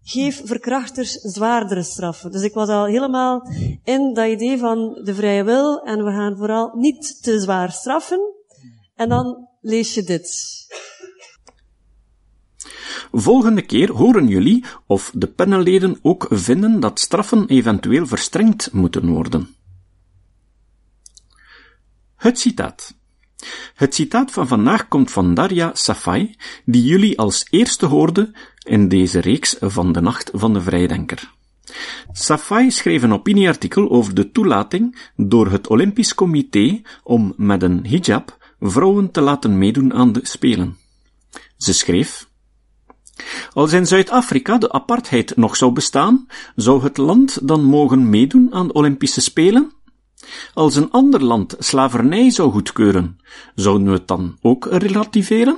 geef 0.09 0.41
verkrachters 0.45 1.11
zwaardere 1.11 1.83
straffen. 1.83 2.31
Dus 2.31 2.41
ik 2.41 2.53
was 2.53 2.69
al 2.69 2.85
helemaal 2.85 3.51
in 3.83 4.13
dat 4.13 4.27
idee 4.27 4.57
van 4.57 4.99
de 5.03 5.15
vrije 5.15 5.43
wil 5.43 5.81
en 5.81 6.03
we 6.05 6.11
gaan 6.11 6.37
vooral 6.37 6.71
niet 6.75 7.23
te 7.23 7.39
zwaar 7.39 7.71
straffen. 7.71 8.19
En 8.95 9.09
dan 9.09 9.47
lees 9.61 9.93
je 9.93 10.03
dit. 10.03 10.55
Volgende 13.11 13.61
keer 13.61 13.91
horen 13.91 14.27
jullie 14.27 14.65
of 14.85 15.11
de 15.15 15.27
panelleden 15.27 15.99
ook 16.01 16.27
vinden 16.29 16.79
dat 16.79 16.99
straffen 16.99 17.47
eventueel 17.47 18.07
verstrengd 18.07 18.73
moeten 18.73 19.07
worden. 19.09 19.55
Het 22.15 22.39
citaat. 22.39 22.95
Het 23.73 23.95
citaat 23.95 24.31
van 24.31 24.47
vandaag 24.47 24.87
komt 24.87 25.11
van 25.11 25.33
Darja 25.33 25.69
Safai, 25.73 26.35
die 26.65 26.83
jullie 26.83 27.17
als 27.17 27.47
eerste 27.49 27.85
hoorden 27.85 28.35
in 28.67 28.87
deze 28.87 29.19
reeks 29.19 29.55
van 29.59 29.91
de 29.91 30.01
Nacht 30.01 30.31
van 30.33 30.53
de 30.53 30.61
Vrijdenker. 30.61 31.31
Safai 32.11 32.71
schreef 32.71 33.03
een 33.03 33.13
opinieartikel 33.13 33.89
over 33.89 34.13
de 34.13 34.31
toelating 34.31 35.09
door 35.15 35.51
het 35.51 35.67
Olympisch 35.67 36.15
Comité 36.15 36.81
om 37.03 37.33
met 37.37 37.63
een 37.63 37.87
hijab 37.87 38.37
vrouwen 38.59 39.11
te 39.11 39.21
laten 39.21 39.57
meedoen 39.57 39.93
aan 39.93 40.11
de 40.11 40.19
Spelen. 40.23 40.77
Ze 41.57 41.73
schreef, 41.73 42.27
als 43.53 43.73
in 43.73 43.87
Zuid-Afrika 43.87 44.57
de 44.57 44.71
apartheid 44.71 45.35
nog 45.35 45.55
zou 45.55 45.71
bestaan, 45.71 46.27
zou 46.55 46.83
het 46.83 46.97
land 46.97 47.47
dan 47.47 47.63
mogen 47.63 48.09
meedoen 48.09 48.53
aan 48.53 48.67
de 48.67 48.73
Olympische 48.73 49.21
Spelen? 49.21 49.71
Als 50.53 50.75
een 50.75 50.91
ander 50.91 51.23
land 51.23 51.55
slavernij 51.59 52.29
zou 52.29 52.51
goedkeuren, 52.51 53.19
zouden 53.55 53.87
we 53.87 53.93
het 53.93 54.07
dan 54.07 54.37
ook 54.41 54.67
relativeren? 54.69 55.57